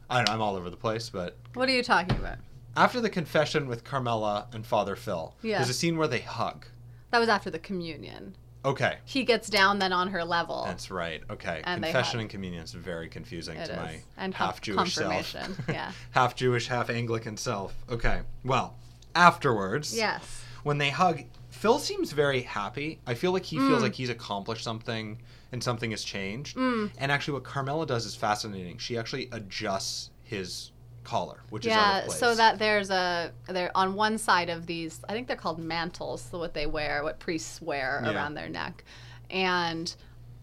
[0.08, 2.38] I don't know, I'm all over the place, but What are you talking about?
[2.76, 5.58] after the confession with Carmela and Father Phil, Yeah.
[5.58, 6.66] there's a scene where they hug.
[7.10, 8.36] That was after the communion.
[8.62, 10.64] Okay, He gets down then on her level.
[10.66, 11.22] that's right.
[11.30, 13.70] Okay, And confession and communion is very confusing to is.
[13.70, 15.34] my And half Jewish self.
[15.68, 15.92] yeah.
[16.10, 17.74] half Jewish, half Anglican self.
[17.90, 18.76] Okay, well,
[19.14, 20.44] afterwards, yes.
[20.62, 23.00] when they hug, Phil seems very happy.
[23.06, 23.82] I feel like he feels Mm.
[23.82, 25.18] like he's accomplished something
[25.52, 26.56] and something has changed.
[26.56, 26.90] Mm.
[26.98, 28.78] And actually, what Carmela does is fascinating.
[28.78, 30.70] She actually adjusts his
[31.04, 35.00] collar, which is yeah of so that there's a there on one side of these
[35.08, 38.12] i think they're called mantles so what they wear what priests wear Yeah.
[38.14, 38.84] around their neck
[39.30, 39.94] and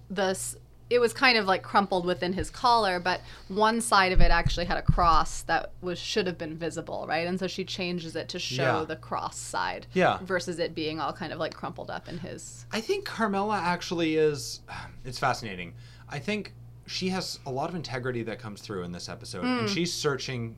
[0.10, 0.56] this
[0.90, 4.66] it was kind of like crumpled within his collar, but one side of it actually
[4.66, 7.28] had a cross that was should have been visible, right?
[7.28, 8.86] And so she changes it to show Yeah.
[8.86, 10.18] the cross side, Yeah.
[10.22, 12.66] versus it being all kind of like crumpled up in his.
[12.72, 14.62] I think Carmela actually is.
[15.04, 15.74] It's fascinating.
[16.08, 16.54] I think
[16.88, 19.60] she has a lot of integrity that comes through in this episode, Hmm.
[19.60, 20.56] and she's searching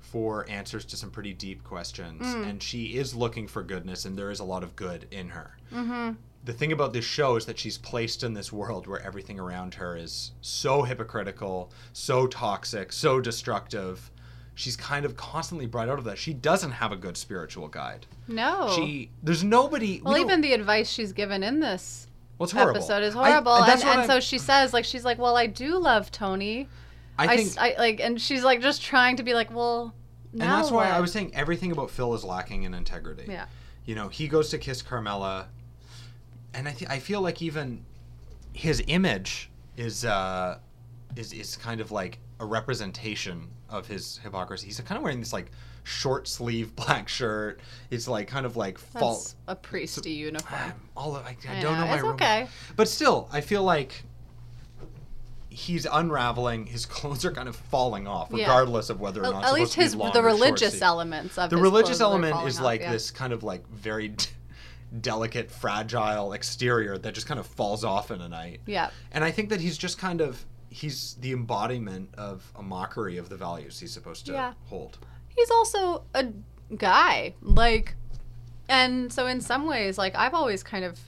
[0.00, 2.42] for answers to some pretty deep questions, Hmm.
[2.44, 5.56] and she is looking for goodness, and there is a lot of good in her.
[5.72, 6.14] Mm-hmm.
[6.44, 9.74] The thing about this show is that she's placed in this world where everything around
[9.74, 14.10] her is so hypocritical, so toxic, so destructive.
[14.54, 16.18] She's kind of constantly brought out of that.
[16.18, 18.06] She doesn't have a good spiritual guide.
[18.26, 18.72] No.
[18.74, 20.00] She there's nobody.
[20.02, 22.07] well, don't- even the advice she's given in this
[22.38, 22.76] well, it's horrible.
[22.76, 25.78] episode is horrible, that's and, and so she says, like, she's like, "Well, I do
[25.78, 26.68] love Tony."
[27.18, 29.92] I I, think, like, and she's like just trying to be like, "Well,
[30.32, 33.24] and that's why I was saying everything about Phil is lacking in integrity.
[33.28, 33.46] Yeah.
[33.84, 35.48] You know, he goes to kiss Carmela,
[36.54, 37.84] and I th- I feel like even
[38.52, 40.58] his image is uh
[41.16, 44.66] is is kind of like a representation of his hypocrisy.
[44.66, 45.50] He's kind of wearing this like
[45.88, 47.60] short sleeve black shirt.
[47.90, 48.78] It's like kind of like.
[48.92, 50.72] That's a priesty uniform.
[50.96, 52.46] All of, I, I, I don't know, know, my it's okay.
[52.76, 54.04] but still, I feel like
[55.48, 56.66] he's unraveling.
[56.66, 58.44] His clothes are kind of falling off, Yeah.
[58.44, 59.44] regardless of whether or not.
[59.44, 62.92] at least his the religious elements of The religious element is off, like yeah.
[62.92, 64.26] this kind of like very d-
[65.00, 68.60] delicate, fragile exterior that just kind of falls off in a night.
[68.66, 68.90] Yeah.
[69.12, 73.30] And I think that he's just kind of he's the embodiment of a mockery of
[73.30, 74.52] the values he's supposed to Yeah.
[74.66, 74.98] hold.
[75.38, 76.26] He's also a
[76.76, 77.94] guy, like,
[78.68, 80.98] and so in some ways, like I've always kind of,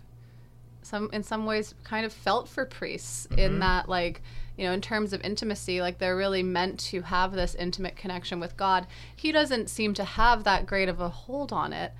[0.83, 3.61] some in some ways, kind of felt for priests in Mhm.
[3.61, 4.22] that, like,
[4.57, 8.39] you know, in terms of intimacy, like they're really meant to have this intimate connection
[8.39, 8.87] with God.
[9.16, 11.93] He doesn't seem to have that great of a hold on it,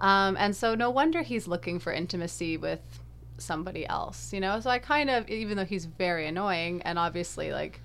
[0.00, 3.00] um, and so no wonder he's looking for intimacy with
[3.38, 4.60] somebody else, you know.
[4.60, 7.80] So I kind of, even though he's very annoying and obviously like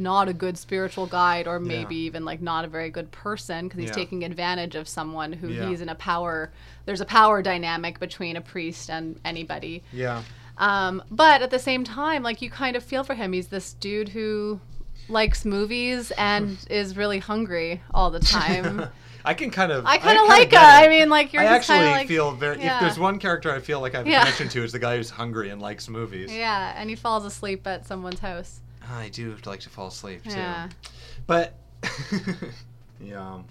[0.00, 3.78] not a good spiritual guide or maybe even like not a very good person because
[3.80, 3.94] he's Yeah.
[3.94, 5.68] taking advantage of someone who Yeah.
[5.68, 6.50] he's in a power
[6.86, 10.22] there's a power dynamic between a priest and anybody Yeah.
[10.58, 13.74] um, but at the same time like you kind of feel for him he's this
[13.74, 14.60] dude who
[15.08, 18.88] likes movies and is really hungry all the time
[19.24, 19.84] I can kind of.
[19.84, 20.58] i kind of kinda like it.
[20.58, 22.58] i mean like you're I actually like feel very.
[22.62, 22.76] yeah.
[22.76, 24.20] If there's one character I feel like I have a Yeah.
[24.20, 26.32] connection to, is the guy who's hungry and likes movies.
[26.34, 29.88] yeah and he falls asleep at someone's house I do have to like to fall
[29.88, 30.30] asleep too.
[30.30, 30.68] Yeah.
[31.26, 31.54] But
[33.00, 33.44] yeah, um,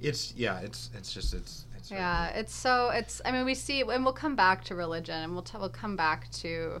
[0.00, 3.20] it's yeah, it's it's just it's it's Yeah, it's so it's.
[3.24, 5.96] I mean, we see, and we'll come back to religion, and we'll t- we'll come
[5.96, 6.80] back to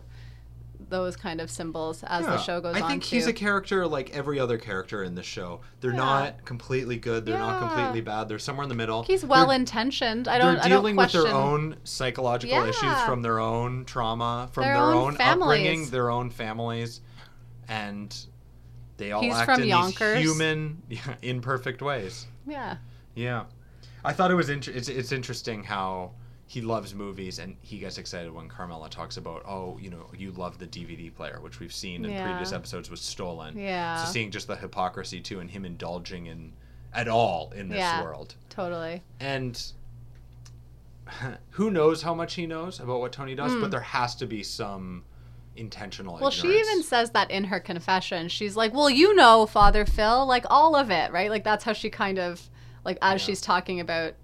[0.90, 2.90] those kind of symbols as the show goes I on.
[2.90, 3.30] think he's too.
[3.30, 5.60] a character like every other character in the show.
[5.80, 5.96] They're Yeah.
[5.96, 7.24] not completely good.
[7.24, 8.28] They're not completely bad.
[8.28, 9.02] They're somewhere in the middle.
[9.04, 10.28] He's They're- well intentioned.
[10.28, 10.54] I don't.
[10.56, 14.74] They're I don't dealing with their own psychological issues from their own trauma, from Their
[14.74, 17.00] their, own own, upbringing, their own families,
[17.68, 18.14] and
[18.96, 20.16] they all He's act in Yonkers.
[20.16, 22.26] these human, yeah, imperfect ways.
[22.46, 22.76] Yeah.
[23.14, 23.44] Yeah,
[24.04, 26.12] I thought it was int- it's it's interesting how
[26.46, 30.30] he loves movies and he gets excited when Carmela talks about oh you know you
[30.32, 32.24] love the DVD player which we've seen in Yeah.
[32.26, 33.56] previous episodes was stolen.
[33.58, 34.04] Yeah.
[34.04, 36.52] So seeing just the hypocrisy too and him indulging in
[36.92, 38.02] at all in this Yeah.
[38.02, 39.02] world Totally.
[39.20, 39.60] and
[41.50, 43.60] who knows how much he knows about what Tony does, Mm.
[43.60, 45.04] but there has to be some
[45.56, 46.18] intentional.
[46.20, 48.28] Well, she even says that in her confession.
[48.28, 51.30] She's like, "Well, you know, Father Phil, like all of it, right?
[51.30, 52.48] Like that's how she kind of
[52.84, 53.26] like as Yeah.
[53.26, 54.14] she's talking about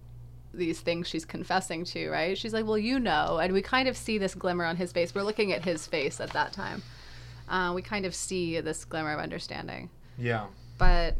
[0.52, 2.36] these things she's confessing to, right?
[2.36, 5.14] She's like, "Well, you know," and we kind of see this glimmer on his face.
[5.14, 6.82] We're looking at his face at that time.
[7.48, 9.90] Uh, we kind of see this glimmer of understanding.
[10.16, 10.46] yeah,
[10.78, 11.16] But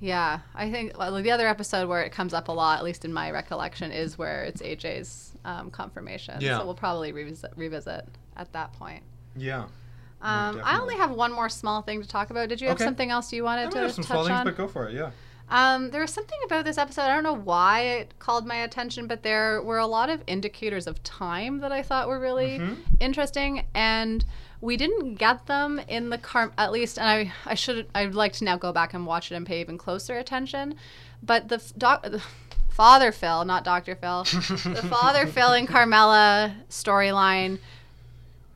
[0.00, 3.04] yeah, I think well, the other episode where it comes up a lot, at least
[3.04, 6.36] in my recollection, is where it's AJ's um, confirmation.
[6.40, 6.58] Yeah.
[6.58, 9.02] So we'll probably revisit, revisit at that point.
[9.38, 9.64] Yeah.
[10.20, 12.48] Um, I only have one more small thing to talk about.
[12.48, 12.84] Did you have Okay.
[12.84, 14.44] something else you wanted might to have some touch small things, on?
[14.46, 14.94] but go for it.
[14.94, 15.10] Yeah.
[15.50, 17.02] Um, there was something about this episode.
[17.02, 20.86] I don't know why it called my attention, but there were a lot of indicators
[20.88, 22.76] of time that I thought were really Mhm.
[23.00, 24.24] interesting, and
[24.60, 26.50] we didn't get them in the car.
[26.58, 29.36] At least, and I I should I'd like to now go back and watch it
[29.36, 30.74] and pay even closer attention.
[31.22, 32.02] But the doc.
[32.02, 32.20] The,
[32.70, 33.96] Father Phil, not Dr.
[33.96, 34.22] Phil.
[34.30, 37.58] the Father Phil and Carmela storyline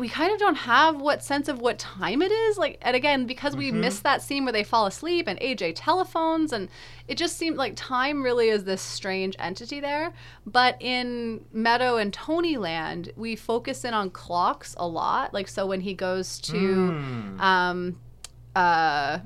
[0.02, 3.24] we kind of don't have what sense of what time it is like and again
[3.24, 3.74] because we Mhm.
[3.84, 6.68] missed that scene where they fall asleep and aj telephones and
[7.06, 10.12] it just seemed like time really is this strange entity there
[10.44, 15.66] but in meadow and tony land we focus in on clocks a lot like so
[15.66, 16.58] when he goes to
[16.92, 17.40] Mm.
[17.40, 17.96] um
[18.56, 19.18] uh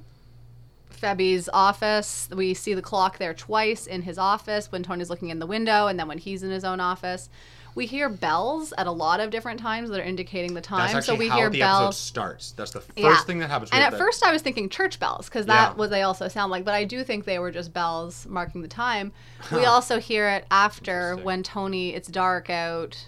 [0.90, 2.28] Febby's office.
[2.34, 5.88] We see the clock there twice in his office when Tony's looking in the window
[5.88, 7.28] and then when he's in his own office.
[7.76, 10.78] We hear bells at a lot of different times that are indicating the time.
[10.92, 11.96] That's actually so we how hear the episode bells.
[11.98, 12.50] starts.
[12.52, 13.20] That's the first Yeah.
[13.20, 13.70] thing that happens.
[13.70, 15.74] And at first I was thinking church bells because that Yeah.
[15.76, 18.68] what they also sound like, but I do think they were just bells marking the
[18.68, 19.12] time.
[19.52, 23.06] We also hear it after when Tony it's dark out.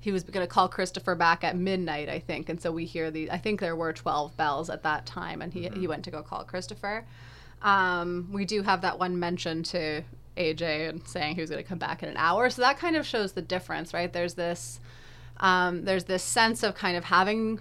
[0.00, 3.10] He was going to call Christopher back at midnight, I think, and so we hear
[3.10, 3.30] the.
[3.30, 5.80] I think there were twelve bells at that time, and he Mm-hmm.
[5.80, 7.04] he went to go call Christopher.
[7.62, 10.02] Um, we do have that one mention to
[10.36, 12.96] AJ and saying he was going to come back in an hour, so that kind
[12.96, 14.12] of shows the difference, right?
[14.12, 14.80] There's this
[15.38, 17.60] um, there's this sense of kind of having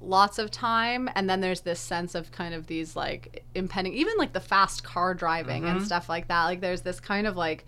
[0.00, 4.14] lots of time and then there's this sense of kind of these like impending even
[4.18, 5.76] like the fast car driving Mm-hmm.
[5.76, 7.64] and stuff like that like there's this kind of like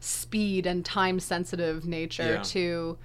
[0.00, 2.42] speed and time sensitive nature Yeah.
[2.42, 2.98] to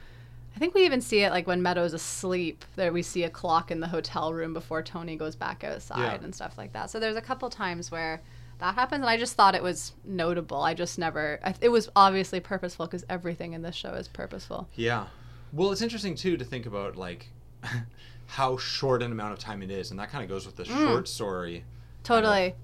[0.55, 2.65] I think we even see it like when Meadows asleep.
[2.75, 6.23] There we see a clock in the hotel room before Tony goes back outside Yeah.
[6.23, 6.89] and stuff like that.
[6.89, 8.21] So there's a couple times where
[8.61, 10.61] that happens, and I just thought it was notable.
[10.61, 11.39] I just never.
[11.43, 14.69] I, it was obviously purposeful because everything in this show is purposeful.
[14.75, 15.07] Yeah.
[15.51, 17.27] Well, it's interesting too to think about like
[18.27, 20.63] how short an amount of time it is, and that kind of goes with the
[20.63, 20.87] Mm.
[20.87, 21.65] short story
[22.03, 22.55] Totally.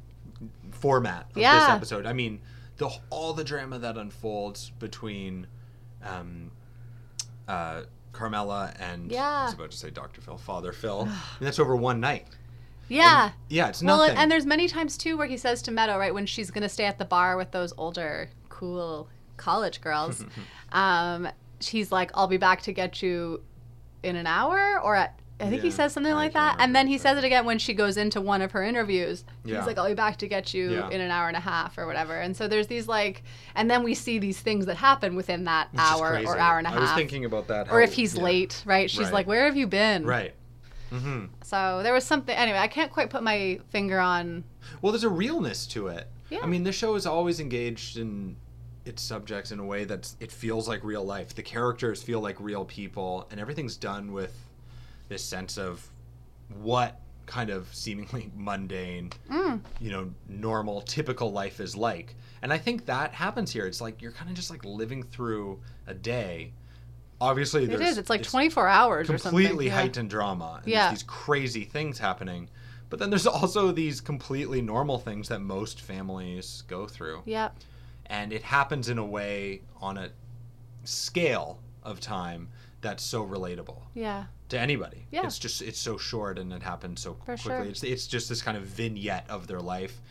[0.72, 2.06] format of this episode.
[2.06, 2.40] I mean,
[2.78, 5.48] the all the drama that unfolds between
[6.04, 6.52] um,
[7.48, 7.82] uh,
[8.14, 9.28] Carmela and Yeah.
[9.42, 10.22] I was about to say Dr.
[10.22, 11.02] Phil, Father Phil.
[11.02, 11.12] and
[11.48, 12.28] that's over one night.
[12.90, 13.32] Yeah.
[13.50, 14.00] Yeah, it's nothing.
[14.16, 16.70] Well, and there's many times too where he says to Meadow, right, when she's gonna
[16.70, 20.26] stay at the bar with those older, cool college girls,
[20.72, 21.28] um,
[21.60, 23.42] he's like, "I'll be back to get you
[24.04, 26.88] in an hour," or at, I think he says something I like that, and then
[26.88, 29.24] he says it again when she goes into one of her interviews.
[29.46, 29.58] Yeah.
[29.58, 30.90] He's like, "I'll be back to get you Yeah.
[30.90, 33.24] in an hour and a half or whatever," and so there's these like,
[33.56, 36.66] and then we see these things that happen within that Which hour or hour and
[36.66, 36.80] a half.
[36.80, 37.72] I was thinking about that.
[37.72, 38.24] or if he's yeah.
[38.24, 38.90] late, right?
[38.90, 39.14] She's Right.
[39.14, 40.34] like, "Where have you been?" Right.
[40.90, 42.36] Hmm So there was something.
[42.36, 44.44] Anyway, I can't quite put my finger on.
[44.82, 46.08] Well, there's a realness to it.
[46.30, 46.40] Yeah.
[46.44, 48.36] I mean, this show is always engaged in
[48.86, 51.36] its subjects in a way that it feels like real life.
[51.36, 54.34] The characters feel like real people, and everything's done with
[55.10, 55.86] this sense of
[56.62, 62.16] what kind of seemingly mundane, Mm, you know, normal, typical life is like.
[62.42, 63.66] And I think that happens here.
[63.68, 66.54] It's like you're kind of just like living through a day.
[67.20, 67.98] Obviously, it is.
[67.98, 69.30] It's like 24 hours or something.
[69.40, 69.76] completely Yeah.
[69.76, 70.60] heightened drama.
[70.64, 70.88] And Yeah.
[70.90, 72.50] There's these crazy things happening.
[72.90, 77.24] But then there's also these completely normal things that most families go through.
[77.26, 77.58] Yep.
[78.06, 80.10] And it happens in a way on a
[80.84, 82.50] scale of time
[82.82, 84.26] that's so relatable Yeah.
[84.50, 85.08] to anybody.
[85.12, 85.26] Yeah.
[85.26, 87.42] It's just it's so short and it happens so For quickly.
[87.44, 87.62] sure.
[87.64, 90.02] It's it's just this kind of vignette of their life.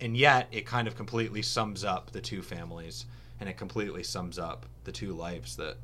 [0.00, 3.06] And yet it kind of completely sums up the two families
[3.40, 5.76] and it completely sums up the two lives that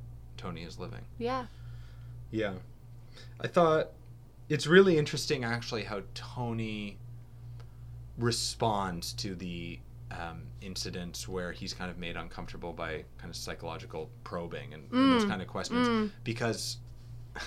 [0.42, 1.04] Tony is living.
[1.18, 1.46] Yeah.
[2.32, 2.54] Yeah.
[3.40, 3.90] I thought
[4.48, 6.98] it's really interesting actually how Tony
[8.18, 9.78] responds to the
[10.10, 15.12] um, incidents where he's kind of made uncomfortable by kind of psychological probing and, and
[15.12, 15.28] those Mm.
[15.28, 16.10] kind of questions Mm.
[16.24, 16.76] because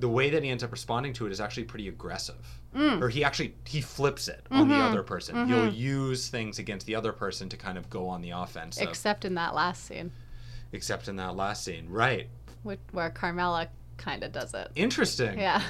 [0.00, 3.00] the way that he ends up responding to it is actually pretty aggressive Mm.
[3.00, 4.90] or he actually he flips it on the Mhm.
[4.90, 5.46] other person Mhm.
[5.46, 9.24] he'll use things against the other person to kind of go on the offense Except
[9.24, 10.10] in that last scene,
[10.74, 12.28] except in that last scene right
[12.62, 14.70] which, where Carmela kind of does it.
[14.74, 15.62] interesting Yeah.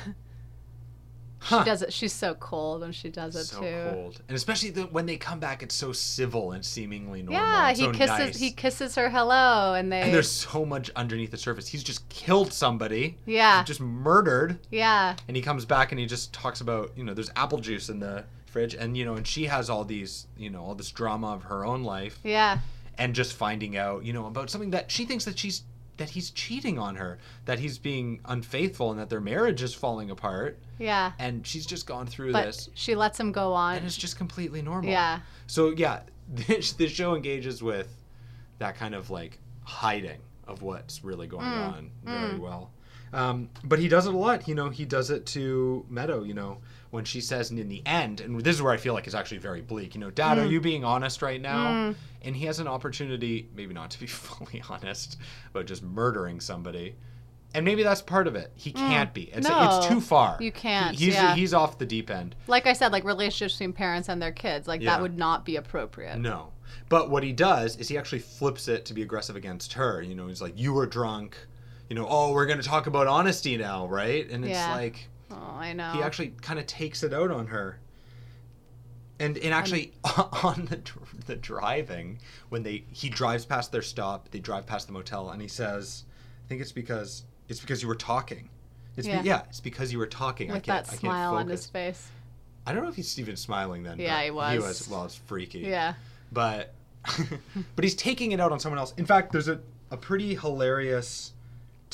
[1.45, 1.63] Huh.
[1.63, 1.93] She does it.
[1.93, 3.91] She's so cold when she does it so too.
[3.91, 7.43] cold, and especially the, when they come back, it's so civil and seemingly normal.
[7.43, 8.19] Yeah, he so kisses.
[8.19, 8.39] nice.
[8.39, 10.01] He kisses her hello, and they.
[10.01, 11.69] and there's so much underneath the surface.
[11.69, 16.33] He's just killed somebody, yeah, just murdered, yeah, and he comes back and he just
[16.33, 19.45] talks about you know there's apple juice in the fridge, and you know, and she
[19.45, 22.61] has all these you know all this drama of her own life, yeah,
[22.99, 25.63] and just finding out you know about something that she thinks that she's
[25.97, 30.11] that he's cheating on her, that he's being unfaithful, and that their marriage is falling
[30.11, 31.13] apart, yeah.
[31.21, 32.69] and she's just gone through But this.
[32.75, 33.77] she lets him go on.
[33.77, 34.91] and it's just completely normal.
[34.91, 36.01] Yeah, So yeah,
[36.35, 37.87] this, this show engages with
[38.59, 40.19] that kind of like hiding
[40.49, 42.39] of what's really going Mm, on very mm.
[42.41, 42.71] well.
[43.15, 44.49] Um, but he does it a lot.
[44.49, 46.23] You know, he does it to Meadow.
[46.25, 46.59] You know,
[46.91, 49.15] when she says and in the end, and this is where I feel like it's
[49.15, 49.95] actually very bleak.
[49.95, 50.51] You know, Dad, are Mm.
[50.51, 51.67] you being honest right now?
[51.69, 51.95] Mm.
[52.23, 55.19] And he has an opportunity, maybe not to be fully honest,
[55.53, 56.95] but just murdering somebody.
[57.57, 58.51] And maybe that's part of it.
[58.57, 59.25] He can't be.
[59.33, 59.51] It's, Mm.
[59.51, 60.39] No, it's too far.
[60.41, 61.35] you can't, He- he's yeah.
[61.37, 62.35] he's off the deep end.
[62.49, 64.91] like I said, like relationships between parents and their kids, like Yeah.
[64.91, 66.19] that would not be appropriate.
[66.19, 66.49] No.
[66.89, 70.03] But what he does is he actually flips it to be aggressive against her.
[70.03, 71.37] You know, he's like, You were drunk.
[71.89, 74.29] You know, oh, we're going to talk about honesty now, right?
[74.31, 74.73] And it's Yeah.
[74.75, 75.93] like, Oh, I know.
[75.93, 77.79] he actually kind of takes it out on her.
[79.21, 79.93] And, and actually,
[80.43, 80.81] on the,
[81.27, 82.19] the driving,
[82.49, 86.03] when they he drives past their stop, they drive past the motel, and he says,
[86.45, 88.49] "I think it's because it's because you were talking.
[88.97, 89.23] It's Yeah.
[89.23, 90.51] Be, yeah, it's because you were talking.
[90.51, 92.09] I with can't, that I can't smile on his face.
[92.67, 94.01] I don't know if he's even smiling then.
[94.01, 94.53] Yeah, he was.
[94.53, 94.89] He was.
[94.89, 95.61] Well, it's freaky.
[95.61, 95.95] Yeah.
[96.33, 96.75] But,
[97.77, 98.95] but he's taking it out on someone else.
[98.97, 99.61] In fact, there's a,
[99.93, 101.34] a pretty hilarious,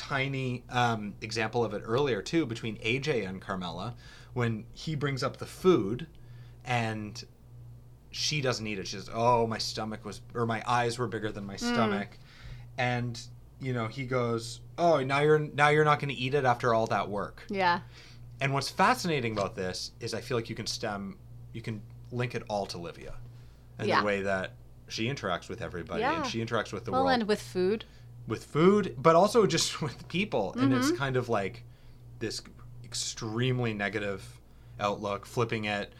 [0.01, 3.95] tiny um, example of it earlier too between AJ and Carmela
[4.33, 6.07] when he brings up the food,
[6.65, 7.23] and
[8.11, 8.87] she doesn't eat it.
[8.87, 12.19] She says, "Oh, my stomach was, or my eyes were bigger than my stomach,"
[12.79, 13.21] and
[13.61, 16.73] you know he goes, "Oh, now you're now you're not going to eat it after
[16.75, 17.81] all that work." Yeah.
[18.41, 21.19] And what's fascinating about this is I feel like you can stem,
[21.53, 23.15] you can link it all to Livia,
[23.79, 24.01] and Yeah.
[24.01, 24.53] the way that
[24.89, 26.23] she interacts with everybody Yeah.
[26.23, 27.85] and she interacts with the Well, world and with food.
[28.27, 30.53] With food, but also just with people.
[30.59, 30.81] And Mm-hmm.
[30.81, 31.65] it's kind of like
[32.19, 32.43] this
[32.85, 34.23] extremely negative
[34.79, 35.93] outlook, flipping it,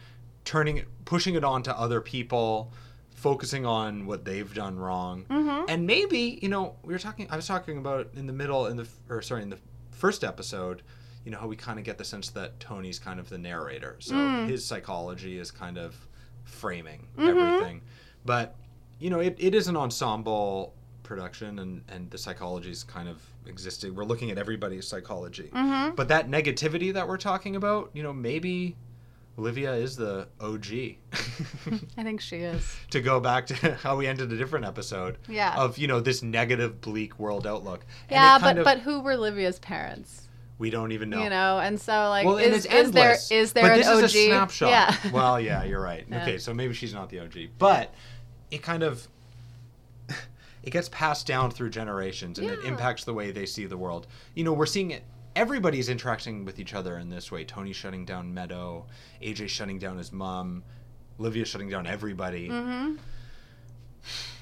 [0.45, 2.71] turning it, pushing it on to other people,
[3.15, 5.25] focusing on what they've done wrong.
[5.29, 5.65] Mm-hmm.
[5.69, 8.77] And maybe, you know, we were talking, I was talking about in the middle, in
[8.77, 9.59] the, or sorry, in the
[9.91, 10.81] first episode,
[11.23, 13.95] you know, how we kind of get the sense that Tony's kind of the narrator.
[13.99, 14.47] So Mm.
[14.47, 15.95] his psychology is kind of
[16.43, 17.27] framing Mm-hmm.
[17.27, 17.81] everything.
[18.25, 18.55] But,
[18.99, 20.73] you know, it, it is an ensemble
[21.15, 23.93] production and, and the psychology is kind of existing.
[23.93, 25.49] We're looking at everybody's psychology.
[25.53, 25.95] Mm-hmm.
[25.95, 28.77] But that negativity that we're talking about, you know, maybe
[29.37, 30.67] Olivia is the OG.
[31.97, 32.73] I think she is.
[32.91, 35.53] to go back to how we ended a different episode Yeah.
[35.57, 39.17] of you know this negative bleak world outlook And yeah, but of- but who were
[39.17, 40.29] Livia's parents?
[40.59, 43.63] we don't even know You know, and so like, well is, is there is there
[43.63, 44.03] but an this OG?
[44.03, 44.95] is a snapshot Yeah.
[45.11, 46.21] well yeah you're right Yeah.
[46.21, 47.93] okay so maybe she's not the og but
[48.51, 49.07] it kind of
[50.63, 54.07] it gets passed down through generations and it impacts the way they see the world
[54.35, 55.03] you know we're seeing it
[55.35, 58.85] everybody's interacting with each other in this way tony shutting down meadow
[59.21, 60.63] aj shutting down his mom
[61.19, 62.95] olivia shutting down everybody mm-hmm.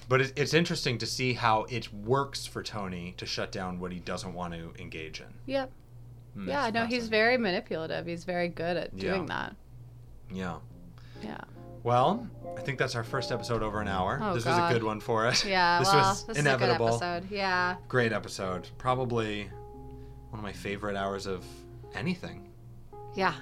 [0.07, 3.91] But it, it's interesting to see how it works for Tony to shut down what
[3.91, 5.27] he doesn't want to engage in.
[5.45, 5.71] Yep.
[6.35, 8.07] Mm, Yeah, no, he's very manipulative.
[8.07, 9.01] He's very good at Yeah.
[9.01, 9.55] doing that.
[10.31, 10.57] Yeah.
[11.21, 11.41] Yeah.
[11.83, 12.27] Well,
[12.57, 14.19] I think that's our first episode over an hour.
[14.21, 14.61] Oh, this God.
[14.61, 15.45] was a good one for us.
[15.45, 15.79] Yeah.
[15.79, 16.89] this well, was this inevitable.
[16.89, 17.31] is a good episode.
[17.35, 17.75] Yeah.
[17.87, 18.67] Great episode.
[18.77, 19.49] Probably
[20.29, 21.45] one of my favorite hours of
[21.93, 22.49] anything.
[23.15, 23.33] Yeah.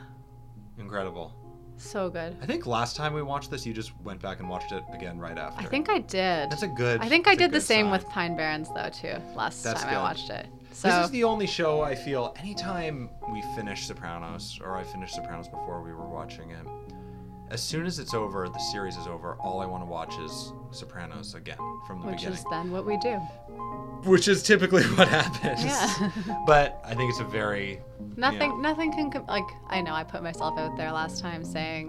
[0.77, 1.33] Incredible.
[1.77, 2.35] So good.
[2.41, 5.19] I think last time we watched this, you just went back and watched it again
[5.19, 5.61] right after.
[5.61, 6.49] I think I did.
[6.49, 7.01] that's a good.
[7.01, 7.91] I think I did the same sign.
[7.91, 9.15] with Pine Barrens though too.
[9.35, 9.99] Last That's time good.
[9.99, 10.47] I watched it.
[10.71, 15.15] So This is the only show I feel anytime we finish Sopranos, or I finished
[15.15, 16.67] Sopranos before we were watching it,
[17.49, 20.51] as soon as it's over, the series is over, all I want to watch is
[20.71, 22.31] Sopranos again from the which beginning.
[22.33, 23.15] Which is then what we do.
[24.09, 25.63] Which is typically what happens.
[25.63, 26.11] Yeah.
[26.45, 27.79] but I think it's a very.
[28.15, 28.51] Nothing.
[28.51, 28.61] Yeah.
[28.61, 29.45] Nothing can com- like.
[29.67, 31.87] I know I put myself out there last time saying,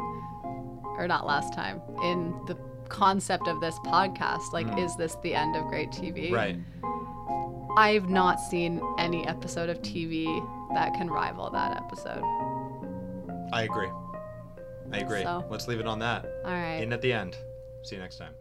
[0.96, 2.56] or not last time in the
[2.88, 4.52] concept of this podcast.
[4.52, 4.84] Like, Mm.
[4.84, 6.32] is this the end of great TV?
[6.32, 6.56] Right.
[7.76, 10.26] I've not seen any episode of TV
[10.74, 12.22] that can rival that episode.
[13.52, 13.88] I agree.
[14.92, 15.22] I agree.
[15.22, 16.24] So- Let's leave it on that.
[16.44, 16.82] All right.
[16.82, 17.36] In at the end.
[17.82, 18.34] See you next time.